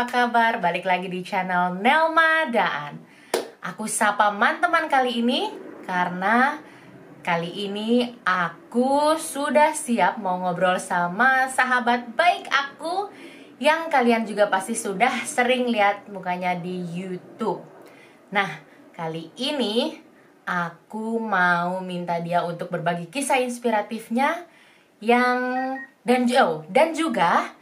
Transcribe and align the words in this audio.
Apa 0.00 0.32
kabar? 0.32 0.64
Balik 0.64 0.88
lagi 0.88 1.12
di 1.12 1.20
channel 1.20 1.76
Nelma 1.76 2.48
Daan 2.48 3.04
Aku 3.60 3.84
sapa 3.84 4.32
teman-teman 4.32 4.88
kali 4.88 5.20
ini 5.20 5.52
Karena 5.84 6.56
kali 7.20 7.68
ini 7.68 8.08
aku 8.24 9.20
sudah 9.20 9.76
siap 9.76 10.16
mau 10.16 10.40
ngobrol 10.40 10.80
sama 10.80 11.52
sahabat 11.52 12.16
baik 12.16 12.48
aku 12.48 13.12
Yang 13.60 13.80
kalian 13.92 14.24
juga 14.24 14.48
pasti 14.48 14.72
sudah 14.72 15.20
sering 15.28 15.68
lihat 15.68 16.08
mukanya 16.08 16.56
di 16.56 16.80
Youtube 16.96 17.60
Nah, 18.32 18.48
kali 18.96 19.28
ini 19.36 20.00
aku 20.48 21.20
mau 21.20 21.76
minta 21.84 22.16
dia 22.24 22.40
untuk 22.48 22.72
berbagi 22.72 23.12
kisah 23.12 23.44
inspiratifnya 23.44 24.48
yang 25.04 25.76
dan 26.08 26.24
oh, 26.40 26.64
dan 26.72 26.96
juga 26.96 27.59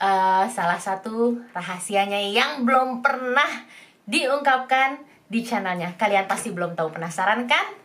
uh, 0.00 0.44
salah 0.48 0.80
satu 0.80 1.38
rahasianya 1.52 2.32
yang 2.32 2.64
belum 2.64 3.04
pernah 3.04 3.68
diungkapkan 4.08 4.98
di 5.30 5.44
channelnya. 5.44 5.94
Kalian 5.94 6.26
pasti 6.26 6.50
belum 6.50 6.74
tahu 6.74 6.90
penasaran 6.90 7.46
kan? 7.46 7.78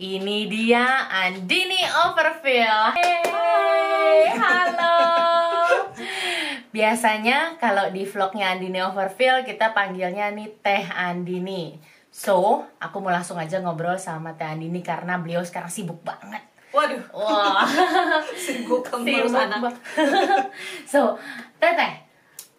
Ini 0.00 0.48
dia 0.50 1.08
Andini 1.08 1.80
Overfill. 2.08 2.96
Hey, 2.98 4.32
halo. 4.34 4.98
Biasanya 6.72 7.60
kalau 7.60 7.92
di 7.92 8.04
vlognya 8.08 8.52
Andini 8.56 8.80
Overfill 8.80 9.44
kita 9.44 9.72
panggilnya 9.72 10.32
nih 10.32 10.48
Teh 10.60 10.84
Andini. 10.92 11.76
So, 12.10 12.66
aku 12.82 12.98
mau 12.98 13.14
langsung 13.14 13.38
aja 13.38 13.62
ngobrol 13.62 14.00
sama 14.00 14.34
Teh 14.34 14.48
Andini 14.48 14.80
karena 14.82 15.20
beliau 15.20 15.44
sekarang 15.44 15.70
sibuk 15.70 16.00
banget 16.02 16.50
Waduh. 16.70 17.02
Wah. 17.10 17.66
Sibuk 18.46 18.86
ngurus 18.86 19.34
anak. 19.34 19.74
so, 20.92 21.18
Teteh, 21.60 21.92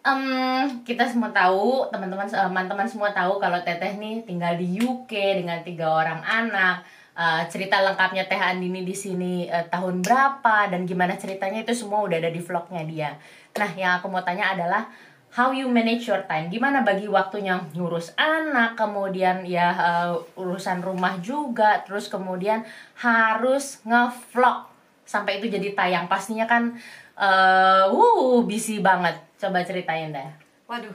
um, 0.06 0.80
kita 0.86 1.02
semua 1.10 1.34
tahu, 1.34 1.90
teman-teman 1.90 2.30
teman-teman 2.30 2.86
semua 2.86 3.10
tahu 3.10 3.42
kalau 3.42 3.58
Teteh 3.66 3.98
nih 3.98 4.22
tinggal 4.22 4.54
di 4.54 4.78
UK 4.78 5.42
dengan 5.42 5.58
tiga 5.66 5.90
orang 5.90 6.22
anak. 6.22 6.86
Uh, 7.12 7.44
cerita 7.44 7.76
lengkapnya 7.84 8.24
Teh 8.24 8.40
Andini 8.40 8.88
di 8.88 8.96
sini 8.96 9.44
uh, 9.44 9.68
tahun 9.68 10.00
berapa 10.00 10.72
dan 10.72 10.88
gimana 10.88 11.12
ceritanya 11.20 11.60
itu 11.60 11.76
semua 11.76 12.00
udah 12.08 12.16
ada 12.16 12.32
di 12.32 12.40
vlognya 12.40 12.82
dia. 12.88 13.10
Nah, 13.52 13.70
yang 13.76 14.00
aku 14.00 14.08
mau 14.08 14.24
tanya 14.24 14.56
adalah 14.56 14.88
how 15.32 15.48
you 15.48 15.64
manage 15.64 16.04
your 16.04 16.20
time 16.28 16.52
gimana 16.52 16.84
bagi 16.84 17.08
waktunya 17.08 17.56
ngurus 17.72 18.12
anak 18.20 18.76
kemudian 18.76 19.48
ya 19.48 19.72
uh, 19.72 20.12
urusan 20.36 20.84
rumah 20.84 21.16
juga 21.24 21.80
terus 21.88 22.12
kemudian 22.12 22.68
harus 23.00 23.80
ngevlog 23.88 24.68
sampai 25.08 25.40
itu 25.40 25.48
jadi 25.48 25.72
tayang 25.72 26.06
pastinya 26.06 26.44
kan 26.44 26.76
uh, 27.22 27.86
uh 27.86 28.42
busy 28.42 28.82
banget 28.82 29.14
coba 29.38 29.62
ceritain 29.62 30.10
deh 30.10 30.30
waduh 30.66 30.94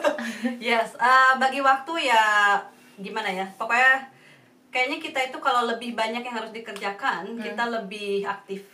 yes 0.58 0.98
uh, 0.98 1.38
bagi 1.38 1.62
waktu 1.62 2.10
ya 2.10 2.58
gimana 2.98 3.30
ya 3.30 3.46
pokoknya 3.54 4.10
kayaknya 4.72 4.98
kita 4.98 5.18
itu 5.30 5.38
kalau 5.38 5.68
lebih 5.68 5.94
banyak 5.94 6.24
yang 6.24 6.36
harus 6.36 6.50
dikerjakan 6.50 7.38
hmm. 7.38 7.42
kita 7.44 7.64
lebih 7.70 8.26
aktif 8.26 8.64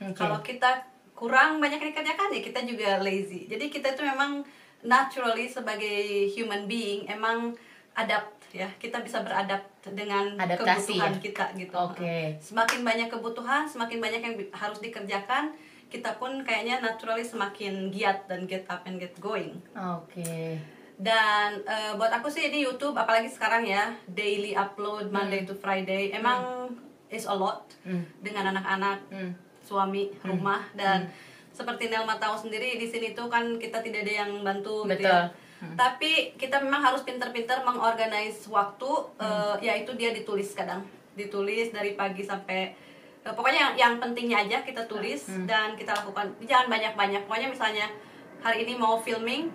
okay. 0.00 0.14
kalau 0.16 0.38
kita 0.40 0.86
kurang 1.12 1.60
banyak 1.60 1.76
yang 1.76 1.90
dikerjakan 1.92 2.32
ya 2.32 2.40
kita 2.40 2.60
juga 2.64 2.90
lazy 3.04 3.44
jadi 3.44 3.68
kita 3.68 3.92
itu 3.92 4.02
memang 4.06 4.40
naturally 4.80 5.44
sebagai 5.44 6.30
human 6.32 6.64
being 6.64 7.04
emang 7.10 7.52
adapt 7.92 8.40
ya 8.50 8.66
kita 8.82 8.98
bisa 9.04 9.22
beradap 9.22 9.62
dengan 9.84 10.34
Adaptasi, 10.34 10.96
kebutuhan 10.96 11.14
ya? 11.14 11.20
kita 11.22 11.44
gitu 11.54 11.74
okay. 11.76 12.24
semakin 12.40 12.80
banyak 12.82 13.08
kebutuhan 13.12 13.62
semakin 13.68 13.98
banyak 14.02 14.20
yang 14.24 14.34
harus 14.50 14.78
dikerjakan 14.82 15.54
kita 15.90 16.16
pun 16.16 16.46
kayaknya 16.46 16.78
naturally 16.80 17.26
semakin 17.26 17.90
giat 17.90 18.30
dan 18.30 18.46
get 18.46 18.64
up 18.70 18.86
and 18.86 19.02
get 19.02 19.12
going 19.18 19.58
oke 19.74 20.06
okay. 20.06 20.62
dan 20.96 21.60
uh, 21.66 21.98
buat 21.98 22.14
aku 22.14 22.30
sih 22.30 22.46
ini 22.46 22.62
YouTube 22.62 22.94
apalagi 22.94 23.28
sekarang 23.28 23.66
ya 23.66 23.92
daily 24.06 24.54
upload 24.54 25.10
Monday 25.10 25.42
hmm. 25.42 25.50
to 25.50 25.54
Friday 25.58 26.14
emang 26.14 26.70
hmm. 26.70 27.12
is 27.12 27.26
a 27.26 27.34
lot 27.34 27.66
hmm. 27.82 28.06
dengan 28.22 28.54
anak-anak 28.54 28.98
hmm 29.10 29.50
suami 29.70 30.10
hmm. 30.10 30.26
rumah 30.26 30.66
dan 30.74 31.06
hmm. 31.06 31.54
seperti 31.54 31.86
Nelma 31.86 32.18
tahu 32.18 32.34
sendiri 32.34 32.74
di 32.74 32.90
sini 32.90 33.14
tuh 33.14 33.30
kan 33.30 33.54
kita 33.62 33.78
tidak 33.78 34.02
ada 34.02 34.26
yang 34.26 34.32
bantu 34.42 34.82
Betul. 34.82 34.98
gitu 34.98 35.06
ya. 35.06 35.30
Hmm. 35.60 35.76
Tapi 35.76 36.34
kita 36.40 36.58
memang 36.64 36.82
harus 36.82 37.04
pinter-pinter 37.06 37.62
mengorganize 37.62 38.48
waktu 38.50 38.90
hmm. 38.90 39.22
uh, 39.22 39.56
yaitu 39.62 39.94
dia 39.94 40.10
ditulis 40.10 40.50
kadang 40.58 40.82
ditulis 41.14 41.70
dari 41.70 41.94
pagi 41.94 42.26
sampai 42.26 42.74
pokoknya 43.24 43.60
yang, 43.60 43.74
yang 43.76 43.94
pentingnya 44.00 44.48
aja 44.48 44.58
kita 44.64 44.88
tulis 44.88 45.28
hmm. 45.28 45.44
dan 45.44 45.76
kita 45.76 45.92
lakukan 45.92 46.32
jangan 46.44 46.72
banyak-banyak 46.72 47.22
pokoknya 47.28 47.48
misalnya 47.52 47.86
hari 48.40 48.64
ini 48.64 48.80
mau 48.80 48.96
filming 48.96 49.52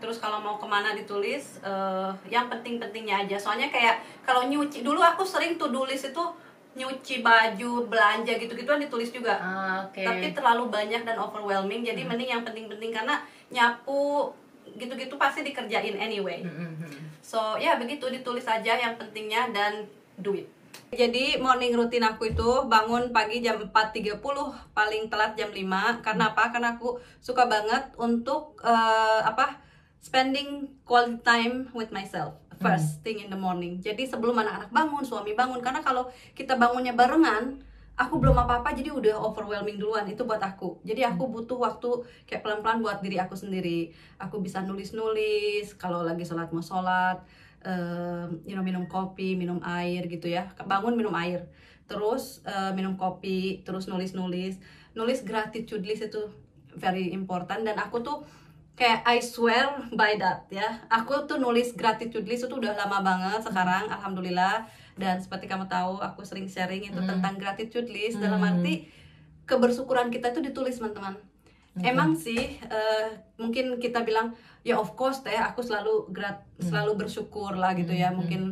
terus 0.00 0.16
kalau 0.16 0.40
mau 0.40 0.56
ke 0.56 0.64
mana 0.64 0.96
ditulis 0.96 1.60
uh, 1.60 2.14
yang 2.30 2.48
penting-pentingnya 2.48 3.26
aja 3.26 3.36
soalnya 3.36 3.68
kayak 3.68 4.00
kalau 4.24 4.48
nyuci 4.48 4.80
dulu 4.80 5.02
aku 5.02 5.26
sering 5.26 5.60
tuh 5.60 5.68
tulis 5.68 6.00
itu 6.00 6.24
nyuci 6.70 7.20
baju 7.20 7.90
belanja 7.90 8.38
gitu 8.38 8.54
gituan 8.54 8.78
ditulis 8.78 9.10
juga 9.10 9.36
ah, 9.42 9.84
okay. 9.90 10.06
tapi 10.06 10.30
terlalu 10.30 10.70
banyak 10.70 11.02
dan 11.02 11.18
overwhelming 11.18 11.82
jadi 11.82 12.06
hmm. 12.06 12.08
mending 12.14 12.30
yang 12.30 12.42
penting-penting 12.46 12.94
karena 12.94 13.18
nyapu 13.50 14.30
gitu-gitu 14.78 15.18
pasti 15.18 15.42
dikerjain 15.42 15.98
anyway 15.98 16.46
hmm, 16.46 16.54
hmm, 16.54 16.74
hmm. 16.86 17.02
so 17.18 17.58
ya 17.58 17.74
begitu 17.74 18.06
ditulis 18.06 18.46
aja 18.46 18.78
yang 18.78 18.94
pentingnya 18.94 19.50
dan 19.50 19.82
duit 20.14 20.46
jadi 20.90 21.38
morning 21.38 21.70
routine 21.78 22.02
aku 22.02 22.34
itu 22.34 22.66
bangun 22.66 23.14
pagi 23.14 23.38
jam 23.38 23.62
4.30 23.62 24.18
paling 24.74 25.02
telat 25.06 25.38
jam 25.38 25.54
5 25.54 26.02
karena 26.02 26.34
apa 26.34 26.50
karena 26.50 26.74
aku 26.74 26.98
suka 27.22 27.46
banget 27.46 27.94
untuk 27.94 28.58
uh, 28.66 29.22
apa 29.22 29.62
spending 30.02 30.66
quality 30.82 31.22
time 31.22 31.70
with 31.76 31.94
myself 31.94 32.34
first 32.60 33.00
hmm. 33.00 33.02
thing 33.02 33.18
in 33.24 33.28
the 33.32 33.40
morning. 33.40 33.80
Jadi 33.80 34.04
sebelum 34.04 34.36
anak-anak 34.36 34.70
bangun, 34.70 35.02
suami 35.02 35.32
bangun 35.32 35.64
karena 35.64 35.80
kalau 35.80 36.12
kita 36.36 36.60
bangunnya 36.60 36.92
barengan, 36.92 37.56
aku 37.96 38.20
belum 38.20 38.36
apa-apa 38.36 38.76
jadi 38.76 38.92
udah 38.92 39.16
overwhelming 39.16 39.80
duluan 39.80 40.04
itu 40.08 40.22
buat 40.28 40.40
aku. 40.40 40.84
Jadi 40.84 41.02
aku 41.08 41.24
hmm. 41.24 41.32
butuh 41.40 41.58
waktu 41.60 41.90
kayak 42.28 42.44
pelan-pelan 42.44 42.84
buat 42.84 42.98
diri 43.00 43.16
aku 43.16 43.34
sendiri. 43.34 43.90
Aku 44.20 44.44
bisa 44.44 44.60
nulis-nulis 44.60 45.72
kalau 45.80 46.04
lagi 46.04 46.28
sholat 46.28 46.52
mau 46.52 46.60
sholat, 46.60 47.24
uh, 47.64 48.26
you 48.46 48.54
know, 48.56 48.64
minum 48.64 48.86
kopi, 48.86 49.36
minum 49.36 49.60
air 49.62 50.06
gitu 50.06 50.28
ya. 50.28 50.50
Bangun 50.66 50.96
minum 50.96 51.12
air, 51.16 51.48
terus 51.90 52.44
uh, 52.48 52.72
minum 52.76 52.96
kopi, 52.96 53.62
terus 53.66 53.88
nulis-nulis. 53.88 54.60
Nulis 54.96 55.22
gratitude 55.22 55.86
list 55.86 56.10
itu 56.10 56.30
very 56.74 57.10
important 57.10 57.66
dan 57.66 57.78
aku 57.78 58.02
tuh 58.02 58.22
kayak 58.80 59.04
I 59.04 59.20
swear 59.20 59.92
by 59.92 60.16
that 60.16 60.48
ya 60.48 60.80
aku 60.88 61.28
tuh 61.28 61.36
nulis 61.36 61.76
gratitude 61.76 62.24
list 62.24 62.48
itu 62.48 62.54
udah 62.56 62.72
lama 62.72 63.04
banget 63.04 63.44
sekarang 63.44 63.92
alhamdulillah 63.92 64.64
dan 64.96 65.20
seperti 65.20 65.44
kamu 65.44 65.68
tahu 65.68 66.00
aku 66.00 66.24
sering 66.24 66.48
sharing 66.48 66.88
itu 66.88 66.96
hmm. 66.96 67.04
tentang 67.04 67.36
gratitude 67.36 67.92
list 67.92 68.16
hmm. 68.16 68.24
dalam 68.24 68.40
arti 68.40 68.88
kebersyukuran 69.44 70.08
kita 70.08 70.32
itu 70.32 70.40
ditulis 70.40 70.80
teman-teman 70.80 71.18
okay. 71.76 71.92
emang 71.92 72.16
sih 72.16 72.56
uh, 72.72 73.12
mungkin 73.36 73.76
kita 73.76 74.00
bilang 74.00 74.32
ya 74.66 74.76
of 74.76 74.92
course 74.98 75.24
teh 75.24 75.36
aku 75.36 75.64
selalu 75.64 76.10
grat 76.12 76.44
hmm. 76.60 76.68
selalu 76.68 77.06
bersyukur 77.06 77.56
lah 77.56 77.72
gitu 77.72 77.92
ya 77.92 78.12
hmm. 78.12 78.16
mungkin 78.20 78.42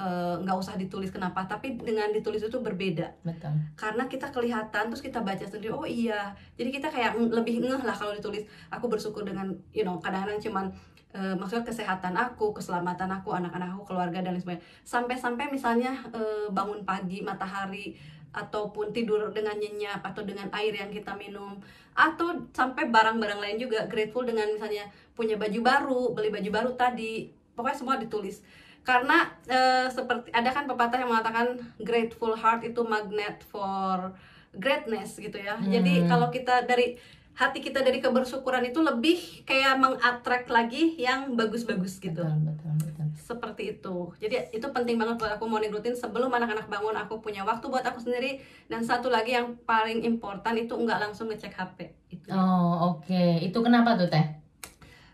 Eh, 0.00 0.34
nggak 0.40 0.56
uh, 0.56 0.62
usah 0.62 0.80
ditulis 0.80 1.12
kenapa 1.12 1.44
tapi 1.44 1.76
dengan 1.76 2.08
ditulis 2.08 2.40
itu 2.40 2.56
berbeda 2.56 3.20
Betul. 3.20 3.52
karena 3.76 4.08
kita 4.08 4.32
kelihatan 4.32 4.88
terus 4.88 5.04
kita 5.04 5.20
baca 5.20 5.44
sendiri 5.44 5.76
oh 5.76 5.84
iya 5.84 6.32
jadi 6.56 6.72
kita 6.72 6.88
kayak 6.88 7.20
lebih 7.20 7.60
ngeh 7.60 7.84
lah 7.84 7.92
kalau 7.92 8.16
ditulis 8.16 8.48
aku 8.72 8.88
bersyukur 8.88 9.28
dengan 9.28 9.52
you 9.76 9.84
know 9.84 10.00
kadang-kadang 10.00 10.40
cuman 10.40 10.72
uh, 11.12 11.36
maksudnya 11.36 11.68
kesehatan 11.68 12.16
aku 12.16 12.56
keselamatan 12.56 13.12
aku 13.12 13.36
anak-anak 13.36 13.76
aku 13.76 13.92
keluarga 13.92 14.24
dan 14.24 14.32
lain 14.32 14.40
sebagainya 14.40 14.64
sampai-sampai 14.88 15.52
misalnya 15.52 15.92
uh, 16.16 16.48
bangun 16.48 16.80
pagi 16.88 17.20
matahari 17.20 17.92
ataupun 18.32 18.96
tidur 18.96 19.28
dengan 19.36 19.58
nyenyak 19.58 20.00
atau 20.00 20.24
dengan 20.24 20.48
air 20.56 20.80
yang 20.80 20.88
kita 20.88 21.12
minum 21.12 21.60
atau 22.00 22.48
sampai 22.56 22.88
barang-barang 22.88 23.40
lain 23.40 23.56
juga 23.60 23.84
grateful 23.84 24.24
dengan 24.24 24.48
misalnya 24.48 24.88
punya 25.12 25.36
baju 25.36 25.60
baru 25.60 26.02
beli 26.16 26.32
baju 26.32 26.50
baru 26.50 26.70
tadi 26.72 27.28
pokoknya 27.52 27.76
semua 27.76 28.00
ditulis 28.00 28.40
karena 28.80 29.28
uh, 29.44 29.86
seperti 29.92 30.32
ada 30.32 30.48
kan 30.48 30.64
pepatah 30.64 30.96
yang 30.96 31.12
mengatakan 31.12 31.60
grateful 31.76 32.32
heart 32.32 32.64
itu 32.64 32.80
magnet 32.80 33.44
for 33.52 34.16
greatness 34.56 35.20
gitu 35.20 35.36
ya. 35.36 35.60
Hmm. 35.60 35.70
Jadi 35.70 36.08
kalau 36.10 36.32
kita 36.32 36.66
dari 36.66 36.98
hati 37.36 37.62
kita 37.62 37.80
dari 37.80 38.02
kebersyukuran 38.02 38.68
itu 38.68 38.80
lebih 38.82 39.46
kayak 39.46 39.78
mengattract 39.78 40.48
lagi 40.50 40.98
yang 40.98 41.38
bagus-bagus 41.38 42.02
gitu. 42.02 42.20
Betul, 42.20 42.48
betul, 42.48 42.72
betul. 42.82 42.99
Seperti 43.30 43.78
itu. 43.78 44.10
Jadi 44.18 44.50
itu 44.50 44.66
penting 44.74 44.98
banget 44.98 45.22
buat 45.22 45.38
aku 45.38 45.46
morning 45.46 45.70
routine 45.70 45.94
sebelum 45.94 46.26
anak-anak 46.34 46.66
bangun 46.66 46.98
aku 46.98 47.22
punya 47.22 47.46
waktu 47.46 47.62
buat 47.70 47.86
aku 47.86 48.02
sendiri 48.02 48.42
dan 48.66 48.82
satu 48.82 49.06
lagi 49.06 49.38
yang 49.38 49.54
paling 49.62 50.02
important 50.02 50.58
itu 50.58 50.74
nggak 50.74 50.98
langsung 50.98 51.30
ngecek 51.30 51.54
HP. 51.54 51.78
Itu. 52.10 52.34
Oh 52.34 52.98
oke. 52.98 53.06
Okay. 53.06 53.46
Itu 53.46 53.62
kenapa 53.62 53.94
tuh 53.94 54.10
teh? 54.10 54.26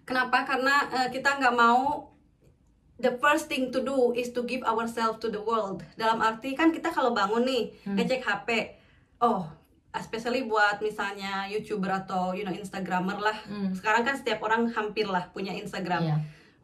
Kenapa? 0.09 0.49
Karena 0.49 0.89
uh, 0.89 1.09
kita 1.13 1.37
nggak 1.37 1.53
mau 1.53 2.09
the 2.97 3.13
first 3.21 3.53
thing 3.53 3.69
to 3.69 3.85
do 3.85 4.17
is 4.17 4.33
to 4.33 4.49
give 4.49 4.65
ourselves 4.65 5.21
to 5.21 5.29
the 5.29 5.43
world. 5.45 5.85
Dalam 6.01 6.25
arti 6.25 6.57
kan 6.57 6.73
kita 6.73 6.89
kalau 6.89 7.13
bangun 7.13 7.45
nih 7.45 7.69
hmm. 7.85 8.01
ngecek 8.01 8.25
HP, 8.25 8.49
oh 9.21 9.45
especially 9.97 10.45
buat 10.45 10.79
misalnya 10.85 11.49
youtuber 11.49 11.89
atau 11.89 12.37
you 12.37 12.45
know 12.45 12.53
instagramer 12.53 13.17
lah 13.17 13.37
Hmm. 13.49 13.73
sekarang 13.73 14.05
kan 14.05 14.15
setiap 14.17 14.45
orang 14.45 14.69
hampir 14.69 15.09
lah 15.09 15.33
punya 15.33 15.57
instagram 15.57 16.05
Iya. 16.05 16.17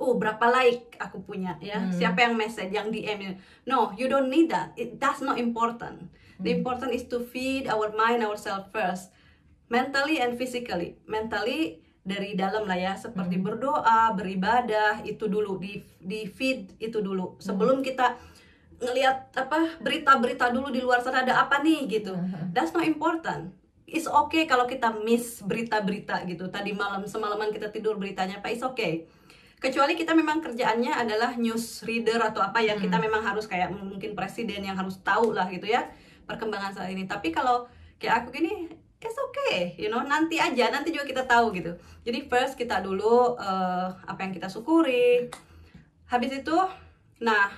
Oh 0.03 0.19
berapa 0.19 0.43
like 0.51 0.99
aku 0.99 1.23
punya 1.23 1.55
ya? 1.59 1.79
Hmm. 1.79 1.95
siapa 1.95 2.19
yang 2.21 2.35
message 2.35 2.69
yang 2.69 2.91
dm 2.91 3.39
no 3.65 3.95
you 3.95 4.11
don't 4.11 4.27
need 4.27 4.51
that. 4.51 4.75
It 4.75 4.99
that's 4.99 5.23
not 5.23 5.39
important. 5.39 6.11
The 6.37 6.51
Hmm. 6.51 6.59
important 6.59 6.91
is 6.91 7.07
to 7.07 7.23
feed 7.23 7.71
our 7.71 7.95
mind 7.95 8.21
ourselves 8.21 8.67
first. 8.69 9.15
Mentally 9.69 10.19
and 10.19 10.35
physically. 10.35 10.99
Mentally 11.07 11.79
dari 12.03 12.35
dalam 12.35 12.67
lah 12.67 12.75
ya. 12.75 12.93
Seperti 12.95 13.39
Hmm. 13.39 13.47
berdoa 13.47 14.11
beribadah 14.13 15.01
itu 15.03 15.25
dulu. 15.25 15.57
Di 15.57 15.79
di 15.97 16.27
feed 16.27 16.77
itu 16.77 16.99
dulu. 16.99 17.39
Sebelum 17.39 17.79
Hmm. 17.79 17.87
kita 17.87 18.19
ngelihat 18.77 19.31
apa 19.33 19.79
berita-berita 19.79 20.51
dulu 20.51 20.69
di 20.69 20.83
luar 20.83 20.99
sana 20.99 21.23
ada 21.23 21.39
apa 21.39 21.63
nih 21.63 21.87
gitu. 21.89 22.11
Hmm. 22.11 22.51
that's 22.51 22.75
not 22.75 22.83
important. 22.83 23.55
It's 23.87 24.09
okay 24.09 24.45
kalau 24.45 24.65
kita 24.65 24.91
miss 24.99 25.39
berita-berita 25.41 26.25
gitu. 26.25 26.49
Tadi 26.49 26.73
malam 26.73 27.05
semalaman 27.05 27.49
kita 27.49 27.69
tidur 27.69 27.95
beritanya 27.95 28.41
apa 28.41 28.49
it's 28.49 28.65
okay 28.65 29.07
kecuali 29.62 29.94
kita 29.94 30.11
memang 30.11 30.43
kerjaannya 30.43 30.91
adalah 30.91 31.38
news 31.38 31.87
reader 31.87 32.19
atau 32.19 32.43
apa 32.43 32.59
yang 32.59 32.82
kita 32.82 32.99
memang 32.99 33.23
harus 33.23 33.47
kayak 33.47 33.70
mungkin 33.70 34.19
presiden 34.19 34.67
yang 34.67 34.75
harus 34.75 34.99
tahu 35.06 35.31
lah 35.31 35.47
gitu 35.47 35.70
ya 35.70 35.87
perkembangan 36.26 36.75
saat 36.75 36.91
ini. 36.91 37.06
Tapi 37.06 37.31
kalau 37.31 37.70
kayak 38.03 38.26
aku 38.26 38.35
gini 38.35 38.67
it's 38.99 39.19
okay 39.19 39.75
you 39.79 39.87
know 39.87 40.03
nanti 40.03 40.38
aja 40.43 40.75
nanti 40.75 40.91
juga 40.91 41.06
kita 41.06 41.23
tahu 41.31 41.55
gitu. 41.55 41.79
Jadi 42.03 42.26
first 42.26 42.59
kita 42.59 42.82
dulu 42.82 43.38
eh, 43.38 43.88
apa 44.03 44.19
yang 44.26 44.35
kita 44.35 44.50
syukuri. 44.50 45.31
Habis 46.11 46.43
itu 46.43 46.58
nah 47.23 47.55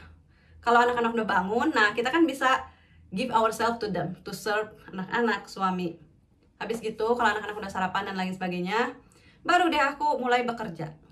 kalau 0.60 0.84
anak-anak 0.84 1.16
udah 1.16 1.28
bangun 1.40 1.68
nah 1.72 1.96
kita 1.96 2.12
kan 2.12 2.28
bisa 2.28 2.68
give 3.16 3.32
ourselves 3.32 3.80
to 3.80 3.88
them 3.88 4.12
to 4.28 4.36
serve 4.36 4.68
anak-anak 4.92 5.48
suami. 5.48 5.96
Habis 6.60 6.84
gitu 6.84 7.16
kalau 7.16 7.32
anak-anak 7.32 7.64
udah 7.64 7.72
sarapan 7.72 8.12
dan 8.12 8.20
lain 8.20 8.36
sebagainya 8.36 8.92
baru 9.40 9.72
deh 9.72 9.80
aku 9.80 10.20
mulai 10.20 10.44
bekerja 10.44 11.03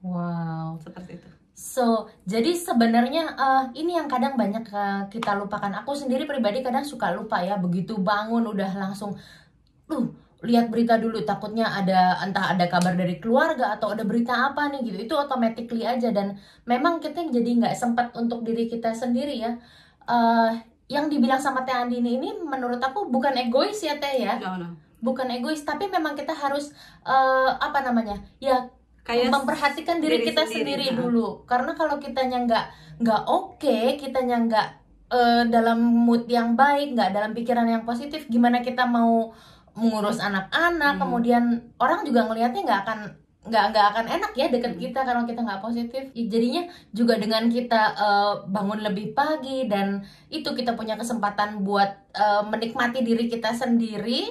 Wow. 0.00 0.80
seperti 0.80 1.20
itu 1.20 1.28
So, 1.60 2.08
jadi 2.24 2.56
sebenarnya 2.56 3.36
eh, 3.36 3.64
ini 3.84 3.92
yang 4.00 4.08
kadang 4.08 4.32
banyak 4.32 4.64
eh, 4.72 5.02
kita 5.12 5.36
lupakan. 5.36 5.68
Aku 5.84 5.92
sendiri 5.92 6.24
pribadi 6.24 6.64
kadang 6.64 6.88
suka 6.88 7.12
lupa 7.12 7.44
ya, 7.44 7.60
begitu 7.60 8.00
bangun 8.00 8.48
udah 8.48 8.80
langsung, 8.80 9.12
duh, 9.84 10.08
lihat 10.40 10.72
berita 10.72 10.96
dulu. 10.96 11.20
Takutnya 11.28 11.68
ada 11.68 12.16
entah 12.24 12.56
ada 12.56 12.64
kabar 12.64 12.96
dari 12.96 13.20
keluarga 13.20 13.76
atau 13.76 13.92
ada 13.92 14.08
berita 14.08 14.32
apa 14.32 14.72
nih 14.72 14.88
gitu. 14.88 14.98
Itu 15.04 15.14
automatically 15.20 15.84
aja 15.84 16.08
dan 16.16 16.40
memang 16.64 17.04
kita 17.04 17.28
jadi 17.28 17.50
nggak 17.60 17.76
sempat 17.76 18.16
untuk 18.16 18.40
diri 18.48 18.64
kita 18.64 18.96
sendiri 18.96 19.36
ya. 19.36 19.52
Eh, 20.08 20.50
yang 20.88 21.12
dibilang 21.12 21.38
sama 21.44 21.62
Teh 21.68 21.76
Andini 21.76 22.16
ini 22.18 22.40
menurut 22.40 22.80
aku 22.80 23.12
bukan 23.12 23.36
egois 23.36 23.78
ya 23.84 24.00
Teh 24.00 24.16
ya, 24.24 24.40
no 24.40 24.56
no 24.56 24.68
bukan 25.00 25.28
egois 25.32 25.64
tapi 25.64 25.88
memang 25.88 26.12
kita 26.16 26.32
harus 26.36 26.72
eh, 27.04 27.50
apa 27.56 27.80
namanya 27.84 28.20
ya 28.42 28.68
kayak 29.10 29.30
memperhatikan 29.30 29.96
diri, 29.98 30.22
diri 30.22 30.26
kita 30.30 30.42
sendiri, 30.46 30.62
sendiri, 30.62 30.86
nah. 30.94 30.96
dulu 31.02 31.26
karena 31.44 31.72
kalau 31.74 31.96
kitanya 31.98 32.38
nggak 32.46 32.64
nggak 33.02 33.22
oke 33.26 33.78
kitanya 33.98 34.36
nggak 34.46 34.66
eh, 35.10 35.42
dalam 35.50 35.78
mood 35.82 36.30
yang 36.30 36.54
baik 36.54 36.94
nggak 36.94 37.10
dalam 37.10 37.34
pikiran 37.34 37.66
yang 37.66 37.82
positif 37.82 38.30
gimana 38.30 38.62
kita 38.62 38.86
mau 38.86 39.34
mengurus 39.74 40.18
anak-anak 40.18 40.98
Hmm. 40.98 41.02
kemudian 41.02 41.44
orang 41.78 42.02
juga 42.02 42.26
ngelihatnya 42.26 42.62
nggak 42.62 42.80
akan 42.86 42.98
nggak 43.40 43.64
nggak 43.72 43.86
akan 43.90 44.06
enak 44.06 44.32
ya 44.36 44.46
deket 44.52 44.72
Hmm. 44.76 44.82
kita 44.84 45.00
kalau 45.00 45.22
kita 45.24 45.40
nggak 45.40 45.62
positif 45.64 46.02
I- 46.12 46.28
jadinya 46.28 46.62
juga 46.92 47.16
dengan 47.16 47.48
kita 47.48 47.82
eh, 47.96 48.34
bangun 48.46 48.80
lebih 48.84 49.16
pagi 49.16 49.64
dan 49.66 50.04
itu 50.28 50.52
kita 50.52 50.76
punya 50.76 50.94
kesempatan 50.94 51.64
buat 51.64 51.90
eh, 52.14 52.42
menikmati 52.46 53.00
diri 53.00 53.26
kita 53.26 53.50
sendiri 53.56 54.28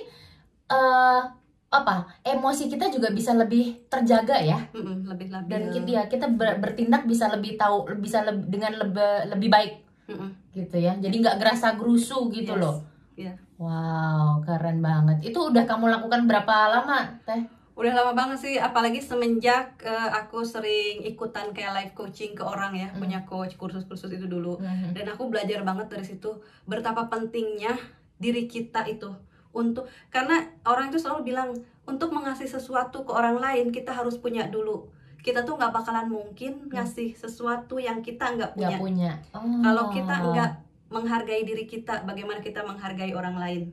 eh 0.69 1.21
apa 1.69 1.95
emosi 2.23 2.65
kita 2.65 2.89
juga 2.89 3.09
bisa 3.09 3.31
lebih 3.31 3.85
terjaga 3.85 4.37
ya 4.37 4.57
Mm-mm, 4.71 5.05
lebih 5.05 5.29
labil 5.29 5.47
dan 5.47 5.61
kita 5.69 5.85
ya 5.87 6.03
kita 6.05 6.25
ber- 6.27 6.57
bertindak 6.57 7.05
bisa 7.05 7.29
lebih 7.29 7.55
tahu 7.55 7.85
bisa 7.95 8.21
leb- 8.21 8.47
dengan 8.47 8.73
lebih 8.75 9.29
lebih 9.29 9.49
baik 9.49 9.73
Mm-mm. 10.07 10.29
gitu 10.51 10.75
ya 10.75 10.93
jadi 10.95 11.13
nggak 11.15 11.37
gerasa 11.37 11.73
gerusu 11.73 12.29
gitu 12.29 12.53
Yes. 12.53 12.59
loh 12.59 12.77
Iya. 13.13 13.33
wow 13.59 14.41
keren 14.41 14.79
banget 14.79 15.21
itu 15.23 15.37
udah 15.37 15.63
kamu 15.63 15.91
lakukan 15.91 16.25
berapa 16.25 16.55
lama 16.71 17.19
teh 17.21 17.45
udah 17.75 17.93
lama 17.93 18.11
banget 18.13 18.37
sih 18.41 18.55
apalagi 18.57 18.99
semenjak 18.99 19.77
eh, 19.79 20.09
aku 20.11 20.41
sering 20.41 21.05
ikutan 21.05 21.51
kayak 21.51 21.71
live 21.77 21.93
coaching 21.93 22.31
ke 22.31 22.41
orang 22.41 22.73
ya 22.73 22.89
Hmm. 22.89 22.99
punya 22.99 23.19
coach 23.23 23.55
kursus-kursus 23.55 24.09
itu 24.09 24.25
dulu 24.25 24.57
Mhm. 24.57 24.91
dan 24.91 25.05
aku 25.07 25.27
belajar 25.27 25.61
banget 25.61 25.87
dari 25.87 26.03
situ 26.03 26.33
betapa 26.65 27.05
pentingnya 27.05 27.77
diri 28.15 28.43
kita 28.45 28.83
itu 28.85 29.13
untuk 29.49 29.89
karena 30.13 30.45
orang 30.65 30.93
itu 30.93 31.01
selalu 31.01 31.33
bilang 31.33 31.49
untuk 31.89 32.13
mengasih 32.13 32.45
sesuatu 32.45 33.01
ke 33.01 33.11
orang 33.11 33.41
lain 33.41 33.73
kita 33.73 33.89
harus 33.89 34.21
punya 34.21 34.45
dulu. 34.45 34.89
Kita 35.19 35.43
tuh 35.43 35.57
nggak 35.57 35.73
bakalan 35.73 36.07
mungkin 36.07 36.69
ngasih 36.69 37.17
sesuatu 37.17 37.81
yang 37.81 37.99
kita 38.05 38.37
nggak 38.37 38.55
punya. 38.55 38.77
punya. 38.77 39.11
Oh. 39.35 39.43
kalau 39.65 39.85
kita 39.91 40.15
nggak 40.15 40.51
menghargai 40.89 41.43
diri 41.45 41.65
kita 41.69 42.05
bagaimana 42.05 42.39
kita 42.39 42.61
menghargai 42.61 43.11
orang 43.17 43.35
lain? 43.35 43.63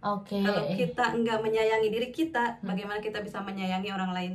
Oke. 0.00 0.40
Kalau 0.40 0.64
kita 0.72 1.04
nggak 1.20 1.38
menyayangi 1.44 1.88
diri 1.92 2.08
kita 2.08 2.62
bagaimana 2.64 3.02
kita 3.02 3.20
bisa 3.20 3.42
menyayangi 3.42 3.90
orang 3.92 4.14
lain? 4.14 4.32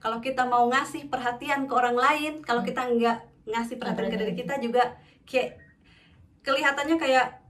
Kalau 0.00 0.22
kita 0.22 0.48
mau 0.48 0.68
ngasih 0.70 1.12
perhatian 1.12 1.68
ke 1.68 1.72
orang 1.74 1.96
lain 1.98 2.40
kalau 2.44 2.62
kita 2.62 2.86
nggak 2.86 3.18
ngasih 3.48 3.76
perhatian 3.80 4.08
ke 4.12 4.16
diri 4.20 4.34
kita 4.36 4.62
juga 4.62 4.94
kayak 5.26 5.58
kelihatannya 6.46 6.96
kayak 6.96 7.40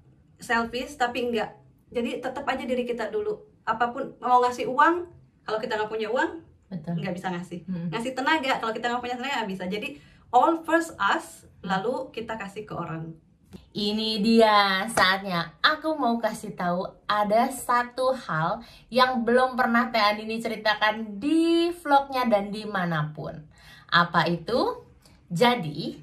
selfish 0.41 0.97
tapi 0.97 1.31
enggak 1.31 1.60
jadi 1.91 2.23
tetap 2.23 2.47
aja 2.47 2.63
diri 2.63 2.87
kita 2.87 3.11
dulu. 3.11 3.39
Apa 3.67 3.91
pun 3.91 4.15
mau 4.23 4.39
ngasih 4.43 4.71
uang 4.71 5.11
kalau 5.43 5.59
kita 5.59 5.75
nggak 5.75 5.91
punya 5.91 6.09
uang 6.11 6.47
nggak 6.71 7.15
bisa 7.19 7.35
ngasih. 7.35 7.67
Hmm. 7.67 7.91
ngasih 7.91 8.15
tenaga 8.15 8.63
kalau 8.63 8.71
kita 8.71 8.87
nggak 8.87 9.03
punya 9.03 9.17
tenaga 9.19 9.35
nggak 9.43 9.51
bisa. 9.51 9.65
Jadi 9.67 9.99
all 10.31 10.63
first 10.63 10.95
us 10.97 11.45
lalu 11.67 12.15
kita 12.15 12.39
kasih 12.39 12.63
ke 12.63 12.75
orang. 12.75 13.11
Ini 13.75 14.23
dia 14.23 14.87
saatnya. 14.87 15.59
Aku 15.59 15.99
mau 15.99 16.15
kasih 16.23 16.55
tahu 16.55 16.87
ada 17.11 17.51
satu 17.51 18.15
hal 18.15 18.63
yang 18.87 19.27
belum 19.27 19.59
pernah 19.59 19.91
Teh 19.91 19.99
Andini 19.99 20.39
ceritakan 20.39 21.19
di 21.19 21.75
vlognya 21.83 22.31
dan 22.31 22.55
di 22.55 22.63
mana 22.63 23.11
pun. 23.11 23.35
Apa 23.91 24.31
itu? 24.31 24.87
Jadi 25.27 25.99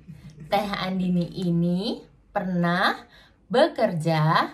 Teh 0.51 0.67
Andini 0.75 1.27
ini 1.39 2.03
pernah 2.35 2.99
bekerja 3.47 4.51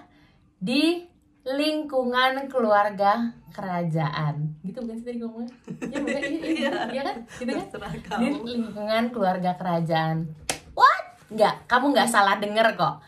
di 0.61 1.12
lingkungan 1.43 2.47
keluarga 2.47 3.35
kerajaan. 3.51 4.55
Gitu 4.63 4.79
bukan 4.79 4.95
sih 4.95 5.05
tadi 5.05 5.17
ngomongnya? 5.19 5.51
Ya, 5.91 5.97
bukan? 5.99 6.21
Iya, 6.23 6.39
iya, 6.47 6.71
iya 6.89 7.01
kan? 7.03 7.15
Gitu 7.27 7.51
kan? 7.51 7.67
di 7.93 8.01
kamu 8.07 8.35
lingkungan 8.47 9.03
keluarga 9.11 9.51
kerajaan. 9.59 10.31
What? 10.71 11.03
Nggak, 11.27 11.55
kamu 11.67 11.85
nggak 11.91 12.09
salah 12.09 12.39
denger 12.39 12.79
kok. 12.79 13.03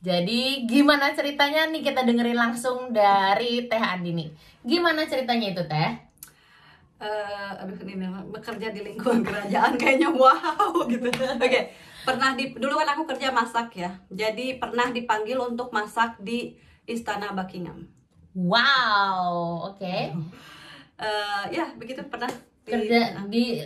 Jadi 0.00 0.64
gimana 0.64 1.12
ceritanya 1.12 1.68
nih 1.68 1.84
kita 1.84 2.04
dengerin 2.04 2.36
langsung 2.36 2.92
dari 2.92 3.68
Teh 3.68 3.80
Andini. 3.80 4.32
Gimana 4.64 5.04
ceritanya 5.08 5.52
itu 5.52 5.64
Teh? 5.64 6.10
eh 7.00 7.50
aduh 7.56 7.80
ini 7.80 8.04
bekerja 8.28 8.76
di 8.76 8.84
lingkungan 8.84 9.24
kerajaan 9.24 9.72
kayaknya 9.80 10.12
wow 10.12 10.84
gitu. 10.84 11.08
Oke, 11.40 11.72
pernah 12.04 12.36
di 12.36 12.52
dulu 12.52 12.76
kan 12.76 12.92
aku 12.92 13.08
kerja 13.08 13.32
masak 13.32 13.72
ya. 13.72 13.88
Jadi 14.12 14.60
pernah 14.60 14.92
dipanggil 14.92 15.40
untuk 15.40 15.72
masak 15.72 16.20
di 16.20 16.52
Istana 16.90 17.32
Buckingham. 17.32 17.86
Wow, 18.34 19.30
oke. 19.70 19.96
Eh 20.98 21.42
ya, 21.50 21.70
begitu 21.74 22.02
pernah 22.06 22.28
di- 22.28 22.70
Kerja 22.70 23.18
di 23.26 23.58